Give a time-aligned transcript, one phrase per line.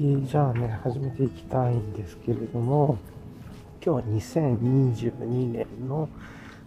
[0.00, 2.96] じゃあね、始めていきたいんですけれども、
[3.84, 6.08] 今日は2022年の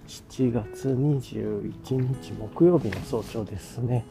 [0.07, 1.73] 7月21
[2.21, 4.05] 日木曜日の早朝ですね。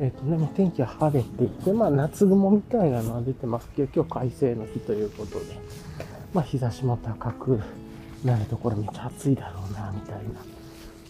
[0.00, 5.44] えっ、とね、もう天気は晴れていて、まあ夏雲みたいなのは出てますけど、今日快晴の日ということで、
[6.32, 7.60] まあ日差しも高く
[8.24, 10.40] なるところめっちゃ暑いだろうな、みたいな。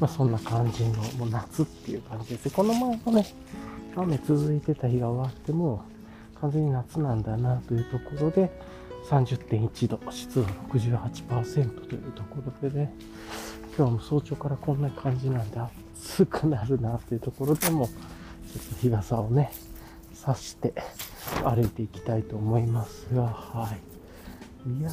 [0.01, 2.51] まあそんな感じの、もう夏っていう感じです。
[2.51, 3.25] この前もね、
[3.95, 5.85] 雨続いてた日が終わっても、
[6.43, 8.51] 完全に夏なんだなというところで、
[9.09, 10.43] 30.1度、湿度
[10.73, 12.93] 68%というところでね、
[13.79, 17.95] 今日も早朝からこんな感じなんで暑くなるなというところでも、ちょっ
[18.75, 19.53] と日傘をね、
[20.15, 20.75] 差して
[21.45, 23.71] 歩いていきたいと思いますが、は
[24.67, 24.81] い。
[24.81, 24.91] いや、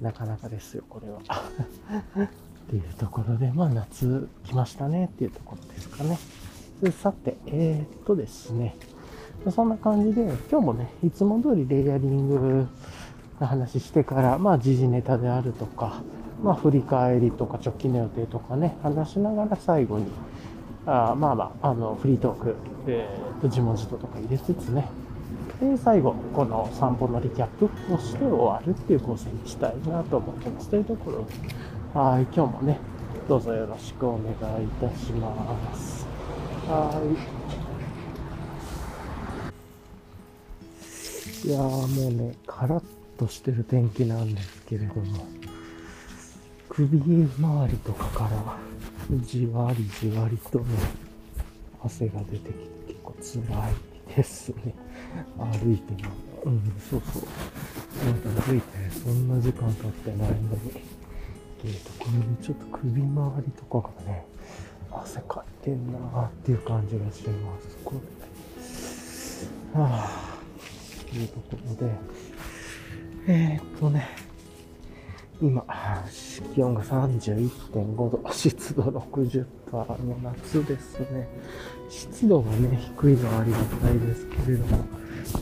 [0.00, 1.18] なかなかですよ、これは。
[2.24, 2.28] っ
[2.70, 6.18] ていうところで、まあ夏来ましたねっていうところですかね。
[6.92, 8.74] さて、えー、っとですね、
[9.50, 12.66] そんな感じで、今日もね、いつも通りレイヤリング
[13.40, 16.02] の話してから、まあ時事ネタであるとか、
[16.42, 20.06] まあ振り返りとか直近の予定とかね、話しながら最後に、
[20.86, 22.56] あまあまあ、あの、フリートーク、
[22.86, 24.88] えー、と、自問自答とか入れつつね、
[25.60, 30.68] で、最後、この散歩のリキャップをして終わるっていう構成にしたいなと思ってます。
[30.68, 31.24] というところで、
[31.98, 32.78] はい、今日もね、
[33.28, 36.06] どうぞよろしくお願いいたします。
[36.68, 37.00] は
[37.40, 37.43] い。
[41.44, 42.84] いやーもうね、カラッ
[43.18, 45.26] としてる天気なんですけれども、
[46.70, 48.56] 首周りとかから
[49.26, 50.64] じわりじわりとね、
[51.84, 52.54] 汗が出てきて
[52.88, 54.74] 結構辛いですね。
[55.36, 56.12] 歩いても、
[56.46, 57.22] うん、そうそう。
[58.06, 60.38] まだ歩いてそんな時間経ってないのに、
[61.66, 64.24] えっと、これでちょっと首周りとかがね、
[64.90, 67.76] 汗かいてんなーっていう感じがします。
[67.84, 67.92] こ
[69.74, 69.78] れ。
[69.78, 70.33] はぁ、と
[71.18, 71.94] いうところで、
[73.26, 74.08] えー、っとね、
[75.40, 75.64] 今、
[76.54, 79.44] 気温が31.5度、 湿度60%
[80.04, 81.28] の夏ですね。
[81.88, 84.84] 湿度がね、低いのはありがたいですけれども、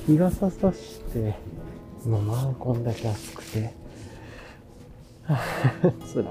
[0.06, 1.34] 日傘さして、
[2.04, 3.74] 今まあこんだけ暑くて、
[5.28, 6.26] 辛い。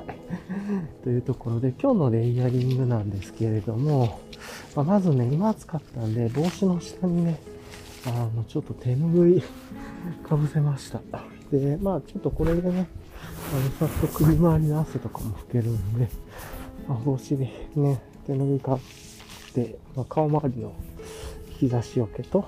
[1.03, 4.19] というところで、今日のレイヤリングなんですけれども、
[4.75, 7.39] まあ、まずね、今暑かったんで、帽子の下にね、
[8.05, 9.43] あの、ちょっと手ぬぐい
[10.27, 11.01] かぶせました。
[11.51, 12.87] で、まあちょっとこれでね、
[13.53, 16.09] あの、さっと首周りの汗とかも拭けるんで、
[16.87, 17.45] まあ、帽子で
[17.75, 20.73] ね、手ぬぐいかぶって、まあ、顔周りの
[21.49, 22.43] 日差しよけと、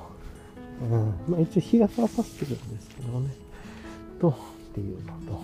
[0.81, 3.30] うん、まあ一応日傘はさしてるんですけどね、
[4.19, 4.34] と、っ
[4.74, 5.40] ていうのと、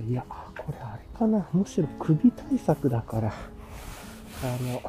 [0.00, 1.46] でいや、これあれかな。
[1.52, 3.32] むしろ首対策だから、あ
[4.62, 4.82] の、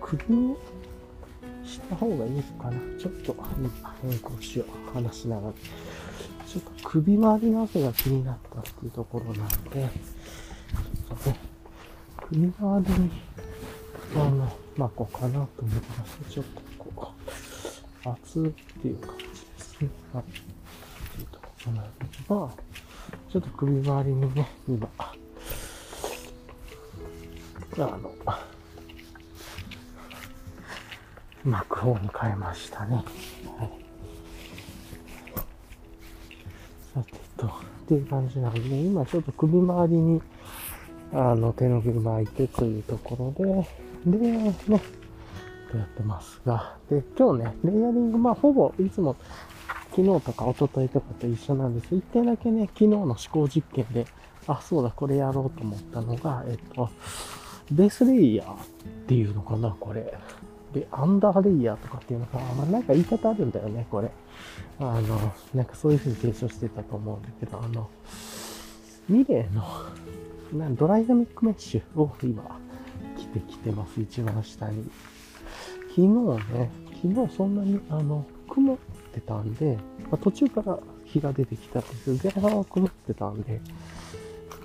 [0.00, 0.56] 首に
[1.66, 2.78] した方がいいかな。
[2.98, 3.34] ちょっと、
[4.02, 4.68] 変更しよう。
[4.94, 5.54] 話しながら。
[6.46, 9.88] ちょっと首周りの汗が気になったっていうところなんで、
[11.08, 11.36] ちょっとね、
[12.28, 13.10] 首周りに、
[14.14, 17.12] あの、まあ、こうかなと思いまして、ちょっとこ
[18.04, 18.42] う、熱っ
[18.80, 19.88] ていう感じですね。
[20.12, 20.22] はい。
[20.22, 20.38] って
[21.20, 21.90] いうところなんで、
[22.28, 22.60] まあ、
[23.30, 25.14] ちょっと首周りにね、今、あ
[27.78, 28.12] の、
[31.44, 32.96] 巻く方に変えましたね。
[32.96, 33.04] はい。
[36.94, 37.50] さてと、っ
[37.86, 40.22] ていう感じなので、今ちょっと首周りに、
[41.12, 43.66] あの、手のひら巻いてというところ
[44.06, 44.54] で、で、ね、
[45.74, 49.16] やってますが、で、今日ね、レイヤリング、まあ、ほぼいつも
[49.90, 51.94] 昨日とか一昨日とかと一緒なんです。
[51.94, 54.06] 一点だけね、昨日の思考実験で、
[54.46, 56.90] あ、そうだ、これやろうと思ったのが、えっと、
[57.70, 58.56] ベースレイヤーっ
[59.06, 60.16] ていうのかな、これ。
[60.74, 64.10] で、アンダーレイヤーとかっていうのかな、まあ、なんか言い方あるんだよね、これ。
[64.80, 67.88] あの、なんかそういう風に提唱してたと思うんだけど、あの、
[69.08, 69.62] ミレーの、
[70.52, 72.42] なドライナミックメッシュを今、
[73.16, 74.84] 着てきてます、一番下に。
[75.90, 76.06] 昨日
[76.52, 76.70] ね、
[77.02, 78.76] 昨日そんなに、あの、雲っ
[79.12, 79.78] てたんで、
[80.10, 83.60] まあ、途中から日が出てきたんですけど、前半は曇ってたんで、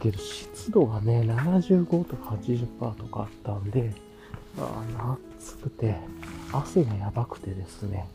[0.02, 3.94] けど湿度がね、75とか80%とかあったんで、
[4.58, 5.96] あ暑くて、
[6.52, 8.08] 汗がやばくてですね、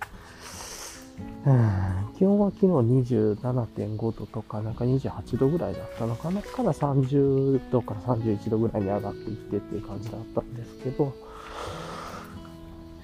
[1.46, 6.42] うん、気温は昨日27.5度とか、なんか28度ぐらいだったのかな。
[6.42, 11.12] から30度から31度ぐらいに上がっていってっていう感じだったんですけど、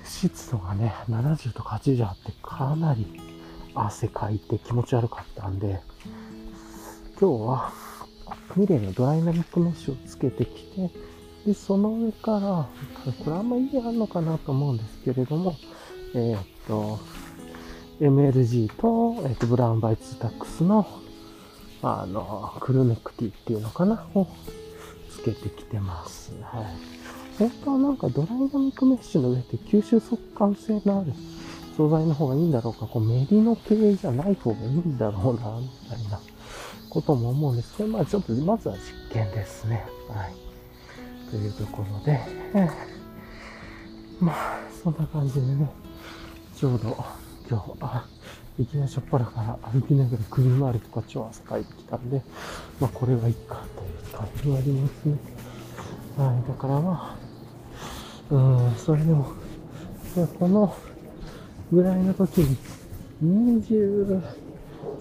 [0.05, 3.21] 湿度がね、70とか80あってかなり
[3.75, 5.81] 汗かいて気持ち悪かったんで、
[7.21, 7.73] 今日は
[8.57, 10.91] ミレーのドライナミックメッシュをつけてきて、
[11.47, 12.69] で、その上から、
[13.25, 15.57] これあんま意味あるのかなと思うんですけれども、
[16.15, 16.99] えー、っと、
[18.01, 20.87] MLG と、えっ、と、ブラウンバイツタックスの、
[21.83, 24.27] あの、クルネクティっていうのかなを
[25.11, 26.33] つけてきてます。
[26.43, 27.01] はい。
[27.39, 31.13] 本当はなんかドライナミックメッシュの上って吸収速乾性のある
[31.77, 36.21] 素材の方がいいんだろうか、こうメリノ系じゃない方がいいんだろうな、みたいな
[36.91, 39.87] ことも思うんですけど、まあちょっとまずは実験ですね。
[40.09, 40.50] はい。
[41.31, 42.21] というところで、
[44.21, 45.71] まあそんな感じでね、
[46.57, 46.97] ちょうど
[47.49, 48.07] 今日、あ
[48.59, 52.23] いきなりしょっぱらから歩きながら首回りとか超汗かいてきたんで、
[52.81, 55.17] まあこれはいいかという感じはありますね。
[56.19, 57.17] はい、だからま
[58.31, 59.33] あ、うん、それでも、
[60.39, 60.75] この
[61.73, 62.57] ぐらいの時に、
[63.23, 64.23] 20、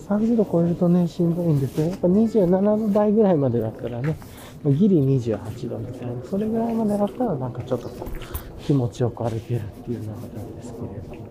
[0.07, 1.87] 30度超えるとね、しんどいんですよ。
[1.87, 4.17] やっぱ27度台ぐらいまでだったらね、
[4.65, 11.29] ギリ28度みたいな、それぐらいまでだったらなんかちょっとこう、気持ちよく歩けるっていうのがあるんですけれども、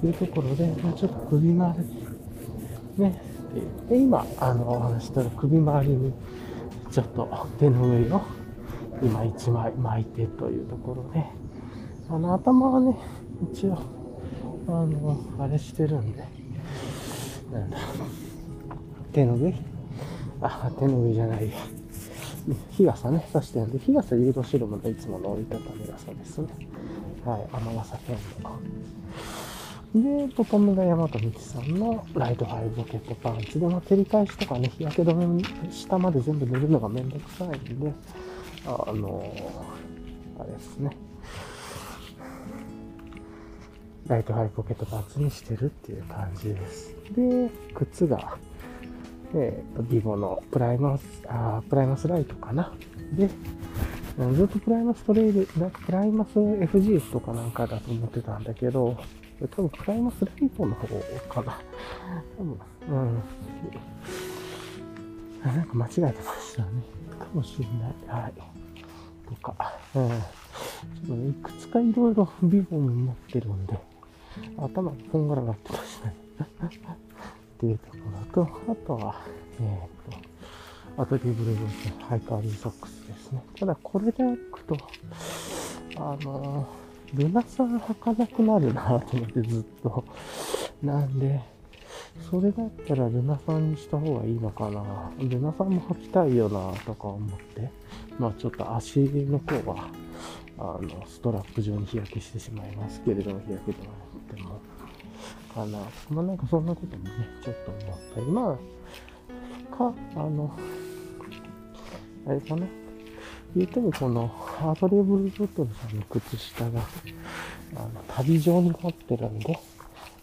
[0.00, 1.74] そういうところで、まあちょっと首回
[2.98, 3.22] り、ね、
[3.88, 6.12] で、今、あの、お話したら首回りに、
[6.90, 8.20] ちょっと手の上を
[9.02, 11.24] 今一枚巻いてというところで、
[12.10, 12.96] あの、頭はね、
[13.50, 13.78] 一応、
[14.68, 16.24] あの、あれしてるんで、
[17.52, 17.78] なんだ、
[19.12, 19.54] 手の上？
[20.42, 21.54] あ、手の上じゃないや。
[22.70, 26.48] 日傘ね、差してるんで、日傘誘導シルムのいつもの折りたたみ傘ですね。
[27.24, 30.26] はい、雨傘剣の。
[30.26, 37.92] で、ボトムが大和道さんのライトファイポケットパンツで、まあ、照り返しとかね、日焼け止め下まで全部塗るのがめんどくさいんで、
[38.66, 39.32] あの
[40.38, 40.96] あれですね。
[44.08, 46.94] ライトファイブポケットパンツにしてるっていう感じです。
[47.14, 48.36] で、靴が、
[49.34, 52.72] えっ、と、 Vivo の Primus、あー Primus Lite かな。
[53.12, 53.28] で、
[54.34, 58.96] ずっとプライマストレイル、プライマス FG とかなんかだと思ってたんだけど、
[59.50, 60.86] 多分 Primus Lite の方
[61.28, 61.58] かな。
[62.38, 63.22] 多分、うん。
[65.44, 66.68] あなんか間違えてましたね。
[67.18, 67.66] かもしれ
[68.10, 68.22] ない。
[68.22, 68.32] はい。
[69.28, 70.08] とか、うん。
[70.08, 73.78] ちょっとね、いくつかいろいろビボに持ってるんで、
[74.58, 76.16] 頭がこんがらがってましたね。
[77.62, 77.96] っていうとこ
[78.34, 79.14] ろと、あとは、
[79.60, 83.42] えっ、と、アトリブルブーツハイカーリーソックスですね。
[83.58, 84.76] ただこれで履くと、
[85.96, 86.66] あの
[87.14, 90.04] ルナさん履かなくなるなと思ってずっと。
[90.82, 91.40] なんで、
[92.28, 95.12] それだったらルナさんにした方がいいのかな。
[95.18, 97.70] ルナさんも履きたいよなとか思って。
[98.18, 99.88] まあちょっと足の方は、
[100.58, 103.92] あの、ストラップ上に日焼けしてしまいますけれども、日焼け止めな
[104.26, 104.71] くても。
[105.54, 105.78] かな。
[106.10, 107.10] まあなんかそんなこともね、
[107.42, 108.26] ちょっと思ったり。
[108.26, 108.58] ま
[109.72, 110.56] あ、か、あの、
[112.26, 112.66] あれかな。
[113.54, 114.30] 言ってもこの
[114.62, 116.80] アトリブルドットルさんの靴下が、
[117.76, 119.58] あの、旅状になってるんで、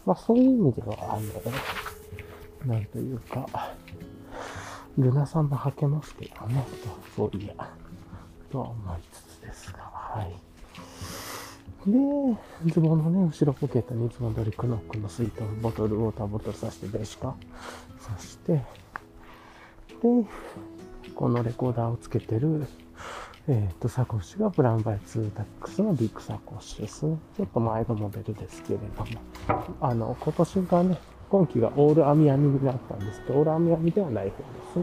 [0.04, 1.20] まあそういう意味では、あ
[2.66, 3.46] の、なんというか、
[4.98, 6.64] ルナさんも履けますけどね、
[7.14, 7.54] と、そういや、
[8.50, 10.49] とは思いつつですが、はい。
[11.86, 17.34] で、ズボンのね、後ろポケットにいつも通りクノックの水筒ボトル、ウォーターボトルさして、ベシカ
[17.98, 18.64] さして、で、
[21.14, 22.66] このレコーダーをつけてる、
[23.48, 27.00] えっ、と、サコッシュが BROWN by 2-tacs のビッグサコッシュです。
[27.00, 30.98] ちょっと前のモデルですけれども、あの、今年がね、
[31.30, 34.34] 今季がオール網網になったんですけど、オール網網ではない方で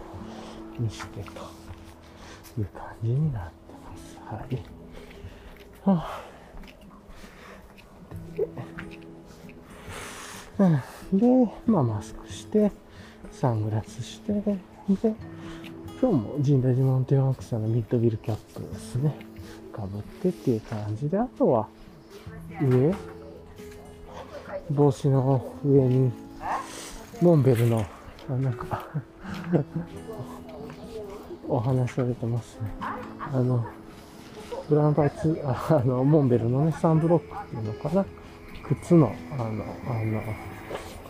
[0.01, 0.81] す。
[0.81, 3.51] にしてという感じになって
[3.85, 4.17] ます。
[4.25, 4.55] はい。
[5.83, 6.26] はあ
[10.59, 12.71] うん、で、まあ、マスクして、
[13.31, 19.15] サングラスして、で、今日も神田寺モンテワークさんのミッドビルキャップですね。
[19.73, 21.67] かぶってっていう感じで、あとは、
[22.61, 22.93] 上、
[24.71, 26.11] 帽子の上に、
[27.21, 27.85] モンベルの、
[28.29, 28.87] あなんか、
[31.47, 32.71] お話されてますね。
[32.79, 33.65] あの、
[34.69, 38.05] ブランパイツ、あの、モンベルのね、サンブロックっていうのかな。
[38.69, 40.21] 靴の、あの、あの、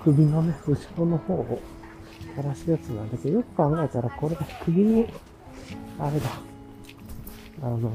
[0.04, 1.60] 首のね、後ろの方を
[2.36, 5.08] 垂らすやつなんだけど、よく考えたらこれが首に、
[6.00, 6.30] あれだ、
[7.64, 7.92] あの、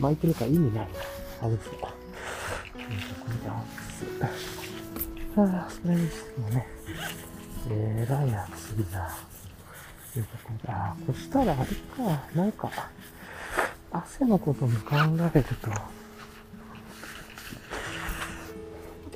[0.00, 0.88] 巻いてるから意味ないな。
[1.40, 1.70] 外す。
[1.70, 1.86] というこ
[3.28, 3.48] ろで
[4.20, 4.32] 外
[5.34, 5.40] す。
[5.40, 6.66] はあ、それにしてもね、
[7.70, 9.08] えらい暑いな。
[10.12, 12.70] というころで、ああ、そしたらあれか、なんか、
[13.92, 14.96] 汗のことも考
[15.34, 15.70] えると、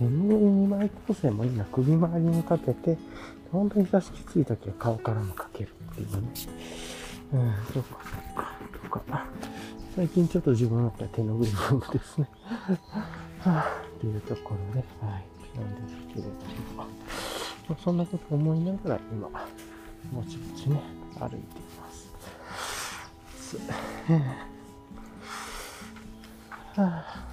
[0.00, 1.64] 手縫い2枚構成もいいな。
[1.66, 2.96] 首周りにかけて、
[3.52, 6.28] 本当に日差しきつい時は顔からもかけるっていうね。
[7.34, 7.98] うん、とか、
[8.82, 9.26] とか、とか。
[9.94, 12.30] 最近ちょっと自分だったら手のグリブームですね。
[13.40, 15.24] はあ、っていうところで、はい。
[15.58, 16.34] なんですけれども、
[16.76, 16.86] ま
[17.70, 20.80] あ、そんなこと思いながら今、もちもちね、
[21.18, 21.40] 歩いてい
[21.78, 22.10] ます。
[23.36, 23.58] す
[26.76, 27.29] はあ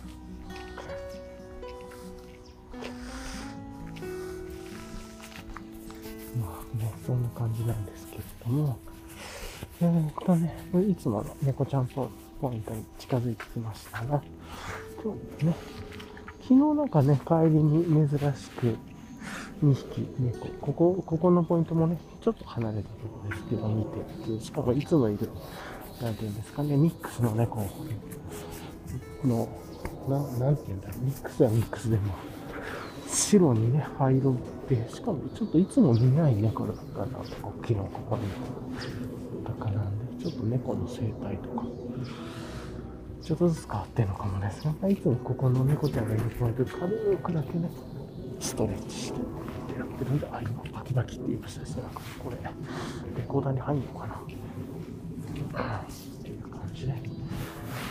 [7.38, 8.80] 感じなんですけれども、
[9.80, 10.56] えー、っとね、
[10.90, 12.10] いつもの猫ちゃんポ
[12.52, 14.24] イントに近づいてきましたが、
[15.04, 15.56] 今日ね、
[16.42, 18.76] 昨日なんかね、帰りに珍しく
[19.64, 23.86] 2匹猫、ここ、ここのポイントもね、ちょっと離れたところですけど、見
[24.40, 25.30] てしかもいつもいる、
[26.02, 27.64] なんていうんですかね、ミックスの猫
[29.24, 29.48] の、
[30.10, 32.14] ななんていうんだろう、ミックスはミックスでも、
[33.18, 34.36] 白にね、灰色
[34.70, 38.24] で、しかもちょっといつも見ない猫だったな、大きなここに。
[39.44, 41.66] だからなんで、ちょっと猫の生態とか、
[43.22, 44.52] ちょっとずつ変わってんのかもね。
[44.62, 47.70] そんないつもここの猫ちゃんがいるポイント軽くだけね、
[48.40, 49.20] ストレッチして
[49.78, 51.84] やってるんで、あ、今バキバキって言いましたですね。
[51.84, 52.44] なんかこれ、レ
[53.28, 54.34] コーダーに入んのかなって
[56.30, 56.94] いう感じで。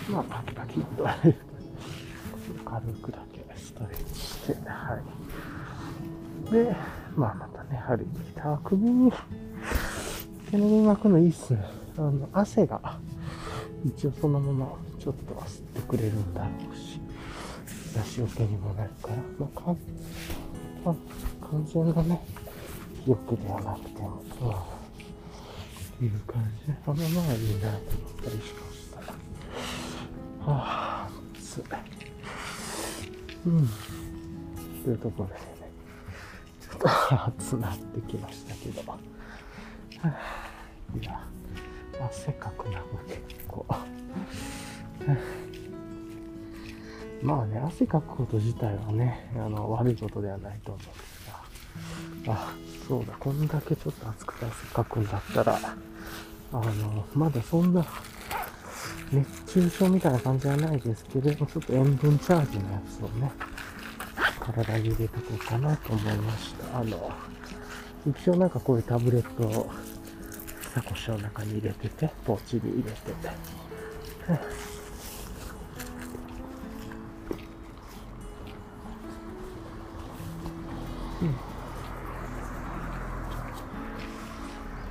[0.09, 1.05] まあ、バキバキっと
[2.65, 3.36] 軽くだけ
[3.77, 4.99] ストレッチして、は
[6.49, 6.53] い。
[6.53, 6.77] で、
[7.15, 9.13] まあまたね、歩いてきた首に
[10.51, 11.65] 手の上巻くのいいっすね。
[11.99, 12.99] あの、汗が
[13.85, 17.01] 一応そのままちょっとは吸ってくれるんだろうし、
[17.67, 19.77] 日差しよけにもなるから、まあ、か
[20.85, 20.95] まあ、
[21.47, 22.21] 完全なね、
[23.07, 24.55] よけではなくても、うん、っ
[25.99, 29.01] ていう感じで、あのまあいいなと思ったりしました。
[29.01, 31.96] はあ、暑い。
[33.47, 33.69] うん。
[34.85, 35.41] というところでね、
[36.61, 36.89] ちょっと
[37.27, 38.83] 暑なってきましたけど、
[41.01, 41.05] い。
[41.05, 41.21] や、
[42.01, 43.67] 汗かくな、結構。
[47.23, 52.55] まあね、汗かくこと自体はね、あの、悪いことではないと思うんですが、あ、
[52.87, 55.59] そうだ、こんだけちょっと暑くて汗かくんだったら、
[56.53, 57.85] あの、まだそんな、
[59.13, 63.31] 熱中症みたいな感じはないですけれど、ちょっと塩分チャージのやつをね、
[64.41, 66.79] 体に入れておこうかなと思いました。
[66.79, 67.13] あの、
[68.07, 69.71] 一応なんかこういうタブレットを
[70.75, 73.13] サコシの中に入れてて、ポーチに入れてて、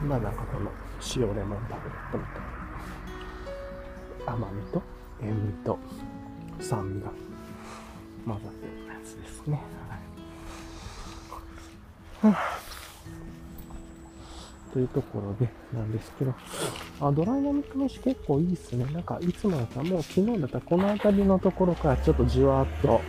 [0.01, 0.07] うん。
[0.07, 0.71] まあなんかこの
[1.15, 2.64] 塩レモンタブレットみたいな
[4.25, 4.81] 甘みと
[5.21, 5.79] 塩味と
[6.59, 7.11] 酸味が
[8.25, 9.61] 混ざってるやつですね。
[12.21, 12.35] はい
[14.73, 16.33] というところでなんですけど、
[16.99, 18.83] あドライナミック飯結構いいっすね。
[18.91, 22.99] なんかいつもだったらもう昨日だったらこの辺りのところからちょっとじわっと、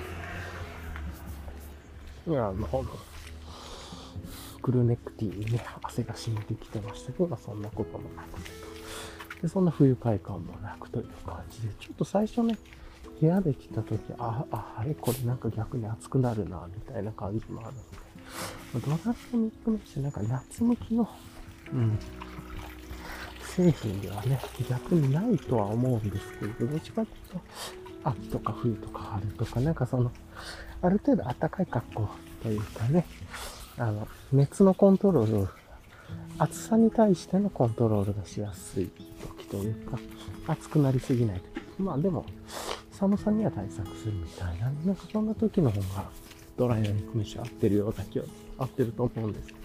[2.28, 2.85] あの、
[4.62, 8.50] クルネックティーにね、汗が染みてきてましたけど、そんなこともなくて
[9.43, 12.59] で、そんな不愉快感もなくという感じで、ちょっと最初ね、
[13.21, 17.76] 部屋で来た時、あ、あ、あれこれなんか逆に暑くなるな、みたいな感じもある
[18.75, 19.00] ので、ドライ
[19.33, 21.09] ナミック飯なんか夏向きの
[21.73, 21.99] うん。
[23.57, 24.38] 製品ではね、
[24.69, 27.40] 逆にないとは思うんですけど、どっちかというと、
[28.05, 30.12] 秋とか冬とか春とか、なんかその、
[30.83, 32.09] ある程度暖かい格好
[32.43, 33.07] というかね、
[33.78, 35.49] あの、熱のコントロール、
[36.38, 38.90] 暑さに対してのコントロールがしやすい
[39.38, 39.98] 時というか、
[40.46, 41.82] 暑くなりすぎない時。
[41.82, 42.26] まあでも、
[42.92, 46.10] 寒さには対策するみたいな、なんかそんな時の方が
[46.56, 48.26] ドライヤーに組みし合ってるような気は、
[48.58, 49.58] 合ってると思うんですけど。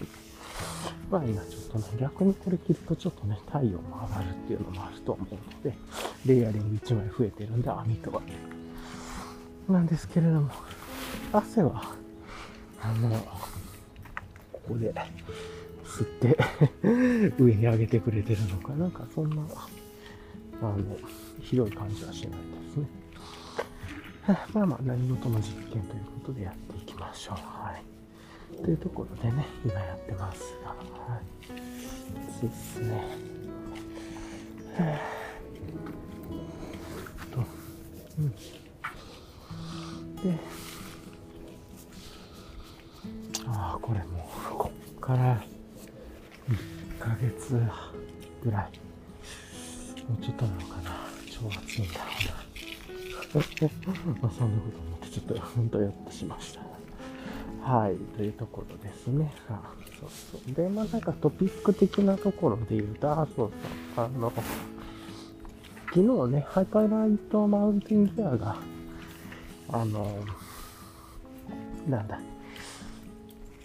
[1.10, 5.76] まあ今ちょっとね、逆にこれ着るとちょっとね、体温も上がるっていうのもあると思うので、
[6.24, 8.22] レイヤリング1枚増えてるんで、網とは。
[9.68, 10.50] なんですけれども、
[11.32, 11.94] 汗は、
[12.80, 13.10] あの、
[14.52, 14.94] ここで
[15.92, 16.38] 吸って
[17.38, 19.42] 上に上げてくれてるのか、なんかそんな、
[20.62, 20.78] あの、
[21.40, 22.36] 広い感じはしないで
[22.72, 22.86] すね。
[24.54, 27.34] まあまあ、何事も実験ということでやっていきましょう。
[27.36, 27.84] はい。
[28.64, 30.74] というところでね、今やってますが、は
[31.18, 31.22] い。
[32.40, 32.92] そうですね。
[34.78, 34.98] は
[37.20, 37.44] あ、と、
[38.18, 38.30] うん。
[38.30, 38.36] で、
[43.46, 45.42] ああ、これもう、こっから
[47.02, 47.60] ヶ月
[48.44, 48.62] ぐらい、
[50.08, 50.90] もうちょっとなのかな。
[51.28, 52.04] 超暑いんだろ
[53.34, 53.42] うな。
[54.22, 56.60] まあ、そんなこと思って、ちょっと、ほんとやってしました。
[57.68, 59.32] はい、というところですね。
[59.48, 59.60] あ
[60.00, 63.50] そうそうで、まあなんかトピック的なところで言うと、あ、そう
[63.96, 64.32] そう、あの、
[65.86, 68.56] 昨日ね、ハイパーライトマウンテンギアが、
[69.68, 70.18] あの、
[71.88, 72.20] なんだ、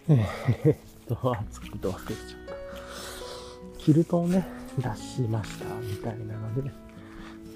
[0.09, 0.77] えー、っ
[1.07, 2.46] と、あ、作って忘れちゃった。
[3.87, 4.45] キルトをね、
[4.77, 6.61] 出しました、みたいなので、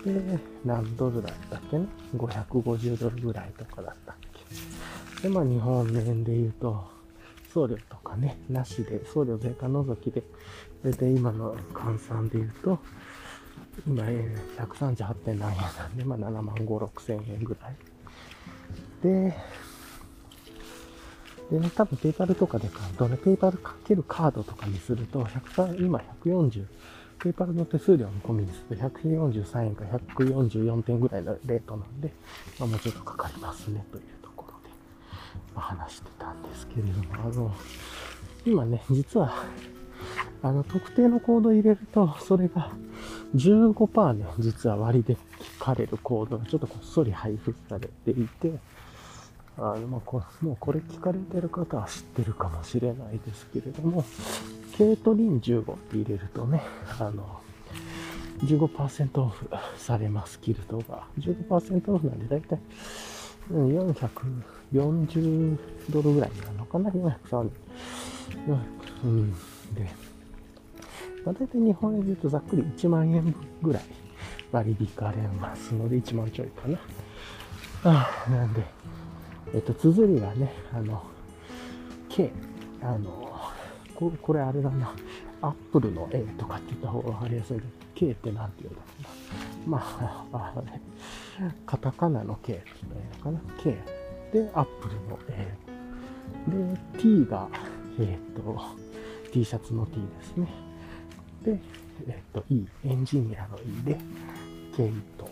[0.05, 1.85] で、何ドルだったっけね
[2.15, 4.15] ?550 ドルぐらいとかだったっ
[5.19, 6.85] けで、まあ日本円で言うと、
[7.53, 10.23] 送料とかね、なしで、送料税関除きで、
[10.85, 12.79] 大体今の換算で言うと、
[13.85, 15.33] 今、138.
[15.33, 17.75] 何円なんで、まあ7万5、6千円ぐらい。
[19.03, 19.35] で、
[21.51, 26.65] でね、多分ペイパルとかで買うとね、ペイパルかけるカードとかにすると、100今140、
[27.22, 29.84] ペイパルの手数料の込みにすると143円か
[30.15, 32.13] 144点ぐらいのレートなんで、
[32.58, 34.70] まあ、もうちょっとかかりますねというところで、
[35.53, 37.53] まあ、話してたんですけれども、あの、
[38.46, 39.43] 今ね、実は、
[40.41, 42.72] あの、特定のコード入れると、それが
[43.36, 45.20] 15%ね、実は割で聞
[45.60, 48.53] かれるコードがちょっとこっそり配布されていて、
[49.58, 54.03] あの、まあ、こもうこれ聞かれてる方は知ってるかもしれないですけれども、
[54.77, 56.62] ケートリン15って入れるとね、
[57.00, 57.41] あの、
[58.43, 61.05] 15%オフされます、キルトが。
[61.20, 62.60] 15%オフなんで、だいたい
[63.51, 65.58] 440
[65.89, 67.50] ドルぐらいなのかな ?430。
[69.03, 69.34] うん。
[69.74, 69.84] で、
[71.25, 73.84] まあ、大体日本円で言うとざっくり1万円ぐらい
[74.51, 76.79] 割引かれますので、1万ちょいかな。
[77.84, 78.63] あなんで、
[79.53, 81.03] えっと、綴りがね、あの、
[82.10, 82.31] K、
[82.81, 83.31] あの、
[83.96, 84.93] ここれあれだな、
[85.41, 88.88] アップルの A とかって言った方がわかりやすいけど、K って何て言うんだろ
[89.67, 89.77] うな。
[89.77, 89.79] ま
[90.31, 90.81] あ、 あれ、
[91.65, 93.62] カタカナの K って言ったらいいのかな。
[93.62, 93.77] K
[94.31, 95.72] で、アップルの A。
[96.74, 97.50] で、T が、
[98.00, 98.62] えっ、と、
[99.31, 100.48] T シャツの T ですね。
[101.43, 101.60] で、
[102.08, 103.98] えっ、と、E、エンジニアの E で、
[104.75, 105.29] ケイト。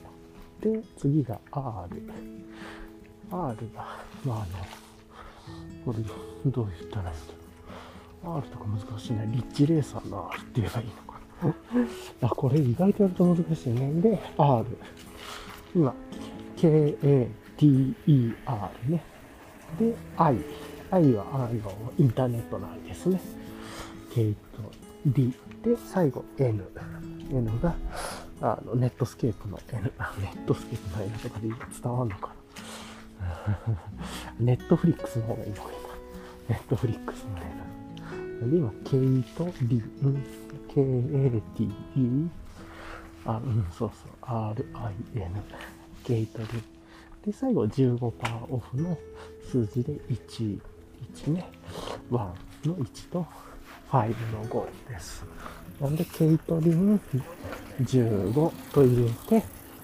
[0.61, 2.01] で、次が R。
[3.31, 4.45] R が、まあ、あの、
[5.85, 5.99] これ、
[6.51, 7.33] どう言ったらいいんだ
[8.23, 8.37] ろう。
[8.37, 9.25] R とか難しいな。
[9.25, 11.19] リッチレーサーの R って言えばいいのか
[12.21, 12.27] な。
[12.27, 14.01] あ、これ意外とやると難しいね。
[14.01, 14.65] で、R。
[15.75, 15.93] 今、
[16.57, 17.29] K-A-T-E-R
[18.89, 19.03] ね。
[19.79, 20.37] で、I。
[20.91, 21.49] I は、あの、
[21.97, 23.21] インターネットの I ですね。
[24.13, 24.39] ケイト、
[25.05, 25.33] D。
[25.63, 26.67] で、最後、N。
[27.31, 27.75] N が、
[28.41, 29.83] あの、ネットスケープの N。
[29.83, 31.57] ネットスケープの N とかで伝
[31.93, 32.38] わるのかな。
[34.39, 35.61] ネットフリックスの方がいいのか、
[36.47, 36.55] 今。
[36.55, 37.37] ネットフリックスの
[38.41, 38.51] N。
[38.51, 40.23] で、今、K と D、うん、
[40.73, 42.29] K-A-T-E、
[43.25, 45.43] あ、うん、そうそう、R-I-N、
[46.03, 46.47] K と D。
[47.25, 47.99] で、最後、15%
[48.49, 48.97] オフの
[49.51, 50.59] 数字で1、
[51.13, 51.49] 1ね、
[52.11, 53.25] 1の1と
[53.91, 55.25] 5の5です。
[55.81, 56.99] なんで、ケイトリン
[57.81, 58.33] 15
[58.73, 59.43] と入れて、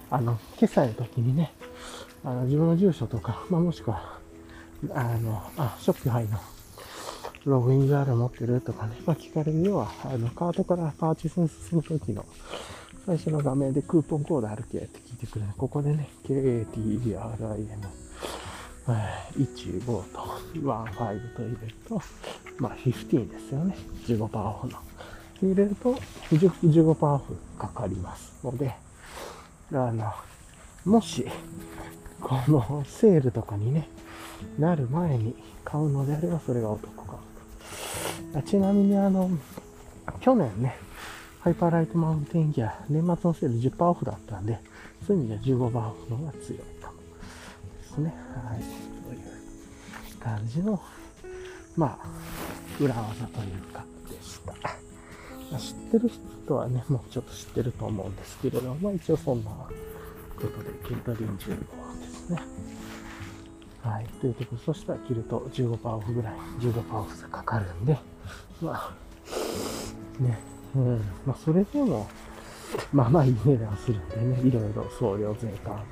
[0.10, 1.54] あの、決済の時にね、
[2.26, 4.18] あの、自分の住所とか、まあ、もしくは、
[4.90, 6.40] あの、あ、ショッピファイの
[7.46, 12.26] ログイン UR 持ってるとかね、まあ、聞かれるようは、あの、カートからパーチスに進む時の
[13.06, 15.52] 最初の画面でクーポンコードあるけって聞いてくれる。
[15.56, 16.66] ここでね、KATERIM、
[18.88, 20.20] 15と
[20.56, 22.02] 15と入れると、
[22.58, 23.78] まあ、15ですよね。
[24.08, 24.80] 15%オフの。
[25.44, 25.94] 入れると
[26.32, 28.74] 15%オフかかりますので、
[29.72, 30.12] あの、
[30.86, 31.28] もし、
[32.26, 33.88] このセールとかにね、
[34.58, 37.20] なる前に買うのであればそれがお得か。
[38.48, 39.30] ちなみにあの、
[40.22, 40.76] 去年ね、
[41.42, 44.60] ハイパーライトマウンテンギア、年末のセール10%オフだったんで、
[45.06, 46.94] そういう意味では15%オフの方が強いかも
[47.78, 48.16] ですね。
[48.50, 48.60] はい。
[48.60, 49.18] とい
[50.18, 50.82] う感じの、
[51.78, 55.60] まあ、裏技というか、でした。
[55.60, 56.10] 知ってる
[56.44, 59.68] 人はね、もうちょっと知ってると思うんですけれども、まあ一応そんなこ
[60.40, 62.40] とで、ケンタリン15ですね。
[63.82, 64.06] はい。
[64.20, 67.98] というところ、そしたら着ると15%オフぐらい、15%オフかかるんで、
[68.62, 70.40] まあ、ね、
[70.76, 72.08] うん、まあ、それでも、
[72.92, 75.84] まあまあいい値段するんでね、いろいろ送料税関、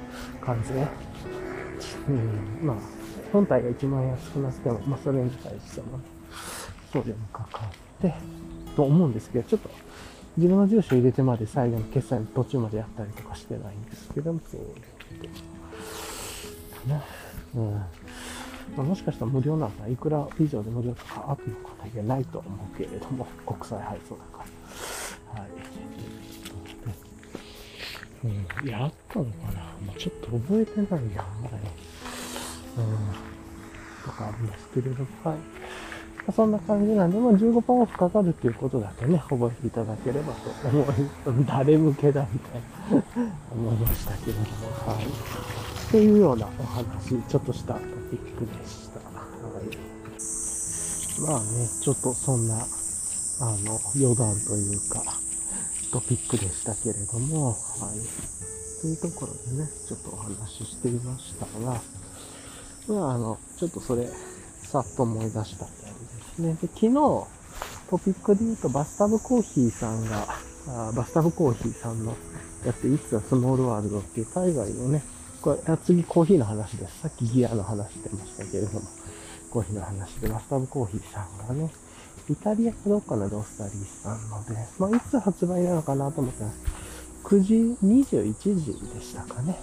[0.42, 0.88] 関税、
[2.10, 2.78] うん、まあ、
[3.32, 6.00] 本体が1万円安くなっても、まあそれに対しても、
[6.92, 8.14] 送料もかかって、
[8.76, 9.70] と思うんですけど、ちょっと
[10.38, 14.62] 自分の住所入れてまで最後の決済の途中までやったりとかしてないんですけども、そう
[16.88, 17.04] な。
[17.56, 17.82] うん。
[18.76, 24.46] ま、もしかしたら無料なんかいくら以上で無料とかあるのかな、いやないと思うけれども、 国際配送だか
[25.36, 25.42] ら。
[25.42, 25.52] はい。
[28.24, 31.64] うん、やったのかな、まあ、ちょっと覚えてないや、まだね。
[32.78, 34.06] うん。
[34.06, 35.38] とかあるんですけれども、はい。
[36.32, 42.62] そんな感じなんで、まあ、15%オフかかるっていうことだけね、覚えていただければと思い、誰向けだみたい
[42.96, 43.04] な
[43.52, 44.46] 思いましたけれども、
[44.88, 45.53] はい。
[45.94, 47.80] というようなお話、ちょっとしたト
[48.10, 49.00] ピックでした。
[49.00, 49.66] はい。
[51.22, 52.58] まあね、ちょっとそんな、あ
[53.64, 55.04] の、余談というか、
[55.92, 58.82] トピックでしたけれども、はい。
[58.82, 61.80] というところでね、ちょっとお話ししてみましたが、
[62.88, 64.08] まあ、あの、ちょっとそれ、
[64.64, 65.70] さっと思い出したみたいで
[66.36, 66.58] すね。
[66.60, 66.94] で、昨日、
[67.92, 70.26] トピックで言うと、バスタブコーヒーさんが、
[70.70, 72.16] あバスタブコーヒーさんの
[72.66, 75.04] やって、いつはスモールワールドっていう海外のね、
[75.44, 77.02] これ、次コーヒーの話です。
[77.02, 78.82] さっきギアの話してましたけれども、
[79.52, 81.70] コーヒーの話で、バスタブコーヒーさんがね、
[82.30, 86.58] イタリアかどっかのロースタリーさんので、まあ、いつ発売なのかなと思ってます。
[87.26, 87.54] 9時
[87.84, 89.60] 21時でしたかね。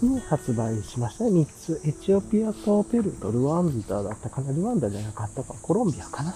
[0.00, 1.30] に発売しましたね。
[1.30, 1.80] 3つ。
[1.84, 4.52] エチオピアとペルーとルワンダだったかな。
[4.54, 5.54] ルワンダじゃなかったか。
[5.60, 6.34] コロンビアかな。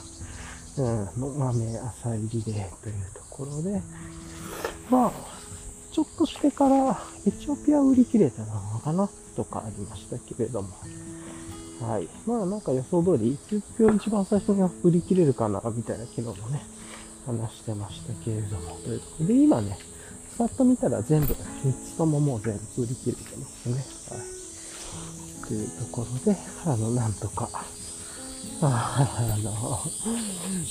[0.76, 3.80] うん、の豆浅入りでというところで、
[4.90, 5.12] まあ、
[5.94, 10.70] ちょっとしてからエチオピア売り切れたのかなとかありましたけれども。
[11.80, 12.09] はい。
[12.26, 16.64] まあなんか予想通り、エチオピア一番最初に売り切れるかな、みたいな昨日もね、
[17.26, 18.76] 話してましたけれども。
[18.83, 19.78] ということで、今ね、
[20.37, 23.74] さっと見たら全部、3つとももう全部売り切れてますね。
[24.11, 24.20] は
[25.44, 25.46] い。
[25.46, 27.62] というところで、あの、なんとか、あ
[28.62, 29.52] あの、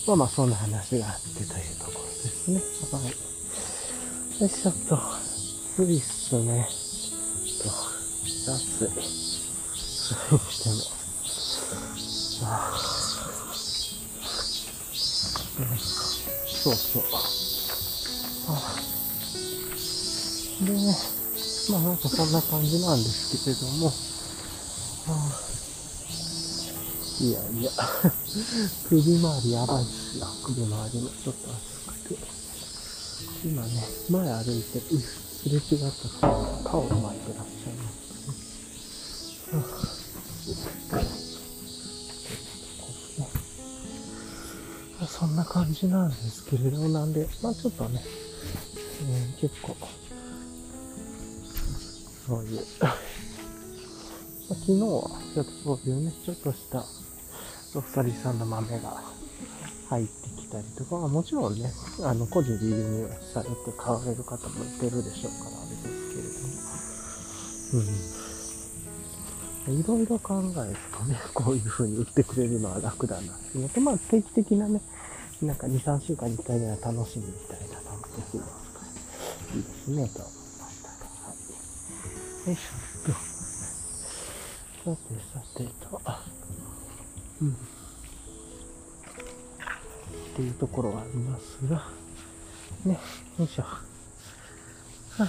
[0.06, 2.60] まあまあそんな話があってというところですね。
[2.92, 3.33] はい。
[4.39, 4.98] よいしょっと、
[5.76, 6.67] スイスね、
[7.46, 7.76] ちょっ
[8.46, 8.89] と、暑い。
[9.78, 10.76] それにしても、
[12.43, 12.80] ああ、
[16.63, 17.04] そうそう。
[18.48, 18.76] ああ
[20.65, 20.74] で、
[21.72, 23.93] まあなんかそんな感じなんですけれども、
[25.08, 25.43] ああ
[27.24, 27.72] いやいや、
[28.89, 30.26] 首周りやばいっすよ。
[30.43, 31.73] 首周りもちょっと熱くて。
[33.46, 33.70] 今ね、
[34.10, 38.02] 前歩いて、うすれ違った顔顔を巻いてらっしゃいます
[39.52, 39.64] ね。
[43.20, 48.02] はあ、そんな感じなんですけれど、なんで、まあちょっとね、
[49.10, 49.76] えー、結構、
[52.26, 52.60] そういう
[54.48, 56.86] 昨日は、ちょっとそういうね、ちょっとした、
[57.76, 59.04] ロフサリーさんの豆が
[59.94, 67.84] 入ってきたりとか、もちろんね、あの、個人で輸入されて買われる方もいてるでしょうから、あれですけれども。
[69.68, 69.80] うん。
[69.80, 74.82] いろいろ考えるとね、 こういう風に売ってくれるのは楽だなっていうのと、まあ定期的なね、
[75.42, 80.90] なんか2、3週間に1回ぐらい楽しみみたいなのもできますから、いいですね、と思いました。
[80.90, 81.34] は
[82.46, 82.50] い。
[82.50, 83.34] よいしょっと。
[84.84, 86.02] さてさてと、
[87.42, 87.58] うん。
[90.34, 91.84] っていうところはありますが、
[92.86, 93.00] ね、
[93.38, 93.62] よいしょ。
[93.62, 93.69] は
[95.19, 95.24] あ、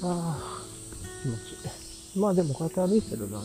[0.00, 0.38] はあ、
[1.22, 1.40] 気持ち
[2.16, 2.18] いい。
[2.18, 3.42] まあでもこうやって歩いてるのは、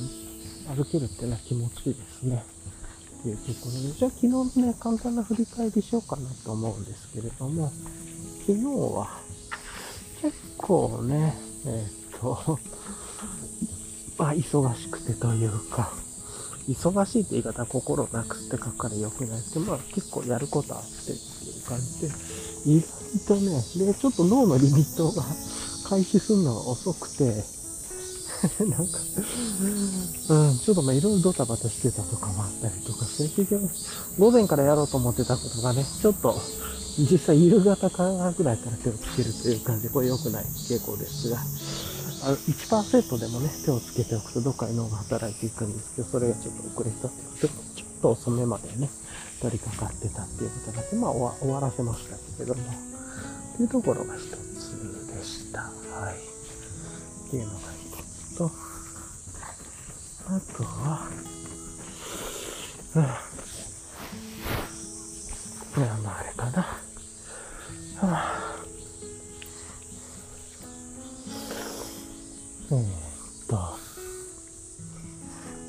[0.73, 2.45] 歩けるってのは気持ちいいですね。
[3.19, 7.73] っていうところで、じゃあ昨日のね、簡単な振り返りしようかなと思うんですけれども、
[8.47, 9.22] 昨日は
[10.23, 12.59] 結構ね、えー、っと、
[14.17, 15.91] まあ忙しくてというか、
[16.69, 22.07] 忙しいって言い方は心なくって書くから良くないですけど、まあ結構やることあってっていう感じで、
[22.65, 23.51] 意外とね、
[23.85, 25.23] で、ちょっと脳のリミットが
[25.89, 27.43] 開始するのが遅くて、
[28.63, 28.99] なんか、
[30.29, 33.69] うん、ちょっとまあいろいろドタバタしてたとかもあったりとかして、結局、
[34.19, 36.39] 午前からやろうと思ってたことがね、ちょっと、
[36.97, 41.37] 実際夕方からぐらいから手をつけるという感じ、これ良くない傾向ですが、
[42.27, 48.89] あの1%でもね、手をつけておくとどっかに脳が働いていくんですけど、それがちょっと遅れたっていうことで、ちょっと遅めまでね、
[49.41, 52.61] 取り掛かってたっていうことがあって、まあ終わらせましたけども、
[53.57, 55.61] というところが一つでした。
[55.61, 56.15] はい。
[57.27, 58.51] っていうのが一つと、
[60.27, 61.09] あとは、
[62.95, 63.32] うん。
[65.77, 66.61] 何のあれかな。
[66.61, 66.77] は
[68.01, 68.65] あ、
[72.71, 73.83] えー、っと。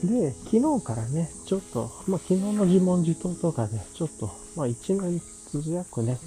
[0.06, 6.18] で、昨日からね、ちょっと、まあ、昨日の自問自答とかで、ちょっと、まあ、一年続くね、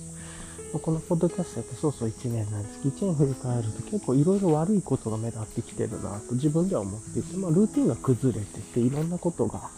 [0.81, 9.69] このポッドキャストやってそうそう1年なんですけど、1年振り返ると結構いろいろ悪いことが目立ってきてるなと自分では思っていて、まあルーティンが崩れてていろんなことが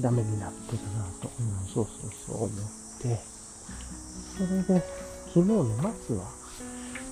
[0.00, 3.18] ダメになってるなと、うん、そうそうそう思って、
[4.36, 4.84] それで
[5.34, 6.24] 昨日ね、まずは、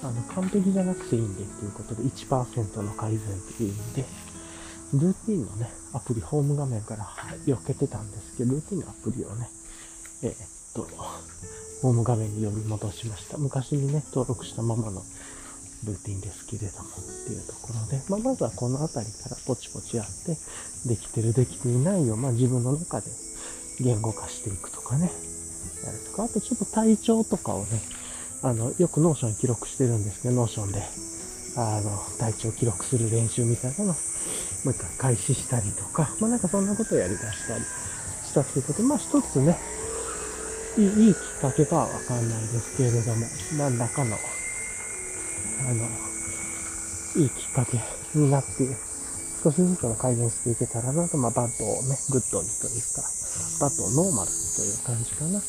[0.02, 4.04] あの、完璧じゃなくていいんでっていうことで1%の改善っていう意味で、
[4.94, 7.04] ルーティンのね、アプリ、ホーム画面から
[7.46, 9.48] 避けてたんですけど、ルーティンのアプリをね、
[10.22, 10.36] えー、っ
[10.74, 10.86] と、
[11.82, 13.38] ホーム画面に呼び戻しました。
[13.38, 15.02] 昔にね、登録したままの
[15.84, 20.36] ルーティンですけれども、っていうところで、まあ、まずはこの辺りからポチポチやって、
[20.88, 23.10] できてる、できていないを、まあ、自分の中で
[23.80, 25.10] 言語化していくとかね、
[25.86, 27.80] やるとか、あとちょっと体調とかをね、
[28.42, 30.82] あの、よく Notion に記録してるんですけど、 Notion で、
[31.56, 33.94] あの、体調記録する練習みたいなのを、も
[34.66, 37.64] う一回開始したりとか、まあなんかそんなことをやり出したり
[38.24, 39.58] したっていうことで、まあ一つね、
[40.76, 44.16] いいいいきっかけかはわかんないですけれども、何らかの、
[45.70, 45.84] あの、
[47.16, 47.80] いいきっかけ
[48.18, 48.50] になって、
[49.42, 53.02] 少しずつの改善していけたらなと、まあ、 bad をね、 good にというか、
[53.60, 55.40] bad を normal という感じかな、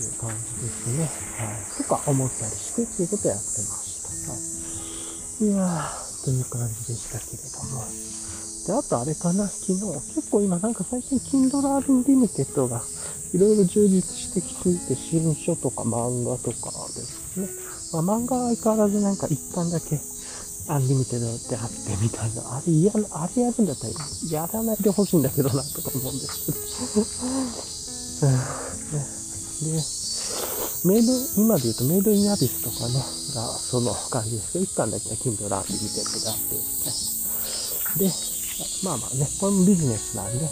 [0.00, 1.10] いう感じですね。
[1.36, 1.82] はい。
[1.82, 4.32] とか思ったりしてっていうことをやってました。
[4.32, 4.52] はい。
[5.44, 7.84] いやー、という感じでしたけれども。
[8.66, 9.80] で、あとあれかな、昨日、
[10.14, 12.82] 結構今なんか最近 Kindle Unlimited が
[13.34, 17.48] いろいろ充実してきていて、新書とか漫画とかですね。
[17.92, 20.00] まあ、漫画は相変わらずなんか一巻だけ
[20.68, 22.56] Unlimited ってあってみたいな。
[22.56, 23.92] あれ嫌な、あれやるんだったら
[24.30, 26.46] やらないでほしいんだけどな、とか思うんです
[28.22, 28.30] けど。
[28.30, 29.06] で、
[29.62, 32.98] メイド、今で言うとメイドインアビスとかね、
[33.34, 36.94] がその感じですけど、一巻だけは Kindle アンリミテッドであってみたい
[37.94, 38.10] な。
[38.10, 38.10] で、
[38.82, 40.48] まあまあね、これもビジネスなんで、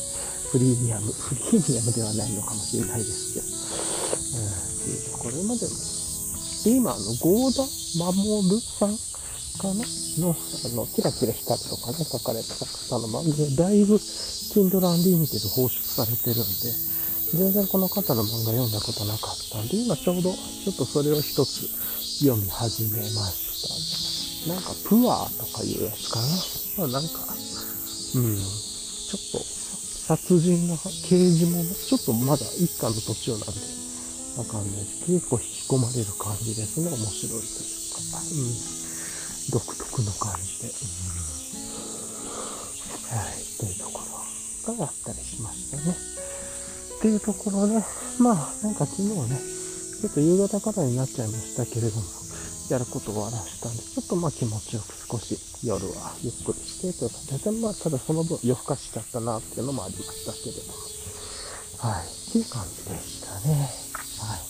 [0.52, 3.46] フリーミアム、フリーミアムではないのかもしれないですけど、
[4.38, 5.74] うん、っていうところまでも。
[6.64, 7.66] で、今、あの、ゴーダ・
[8.04, 8.96] マモルさん
[9.58, 9.84] かな？
[10.18, 16.89] の、あの、キラキラ光るとかね、書かれた方の漫画、だいぶ、Kindle Unlimited 放出されてるんで、
[17.34, 21.68] 全然この方の漫画読んだことなかったんで、今ちょうど、ちょっとそれを一つ
[22.24, 26.88] 読み始めました、なんか、プアーとかいうやつかな。
[26.88, 27.20] まあなんか、
[28.14, 30.76] うん、ちょっと、殺人の
[31.08, 33.46] 刑事も、ちょっとまだ一巻の途中なんで、
[34.38, 35.06] わかんないです。
[35.06, 36.90] 結構引き込まれる感じですね。
[36.90, 38.18] 面白いというか。
[38.18, 38.80] うん
[39.50, 40.70] 独特の感じで、う
[43.14, 44.00] ん、はい、というとこ
[44.68, 46.09] ろがあったりしましたね。
[47.00, 47.80] っていうところで、
[48.20, 49.40] まあ、なんか昨日ね、
[50.00, 52.02] ちょっと夕方からになっちゃいましたけれども、
[52.68, 60.76] やることを終わらしたんで、ちょっとまあ気持ちよく少し夜はゆっくりしてという形で、まあただその分夜更かしちゃったなっていうのもありましたけれども、
[61.88, 63.64] はい、っていう感じでしたね。
[64.20, 64.44] はい。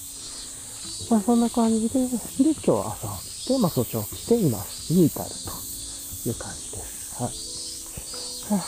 [1.07, 2.19] まあそんな感じで、で
[2.51, 4.91] 今日は朝起きて、まあ早朝起きています。
[4.93, 5.35] に至ると
[6.29, 7.15] いう感じです。
[7.15, 8.59] はい。
[8.59, 8.67] はあ、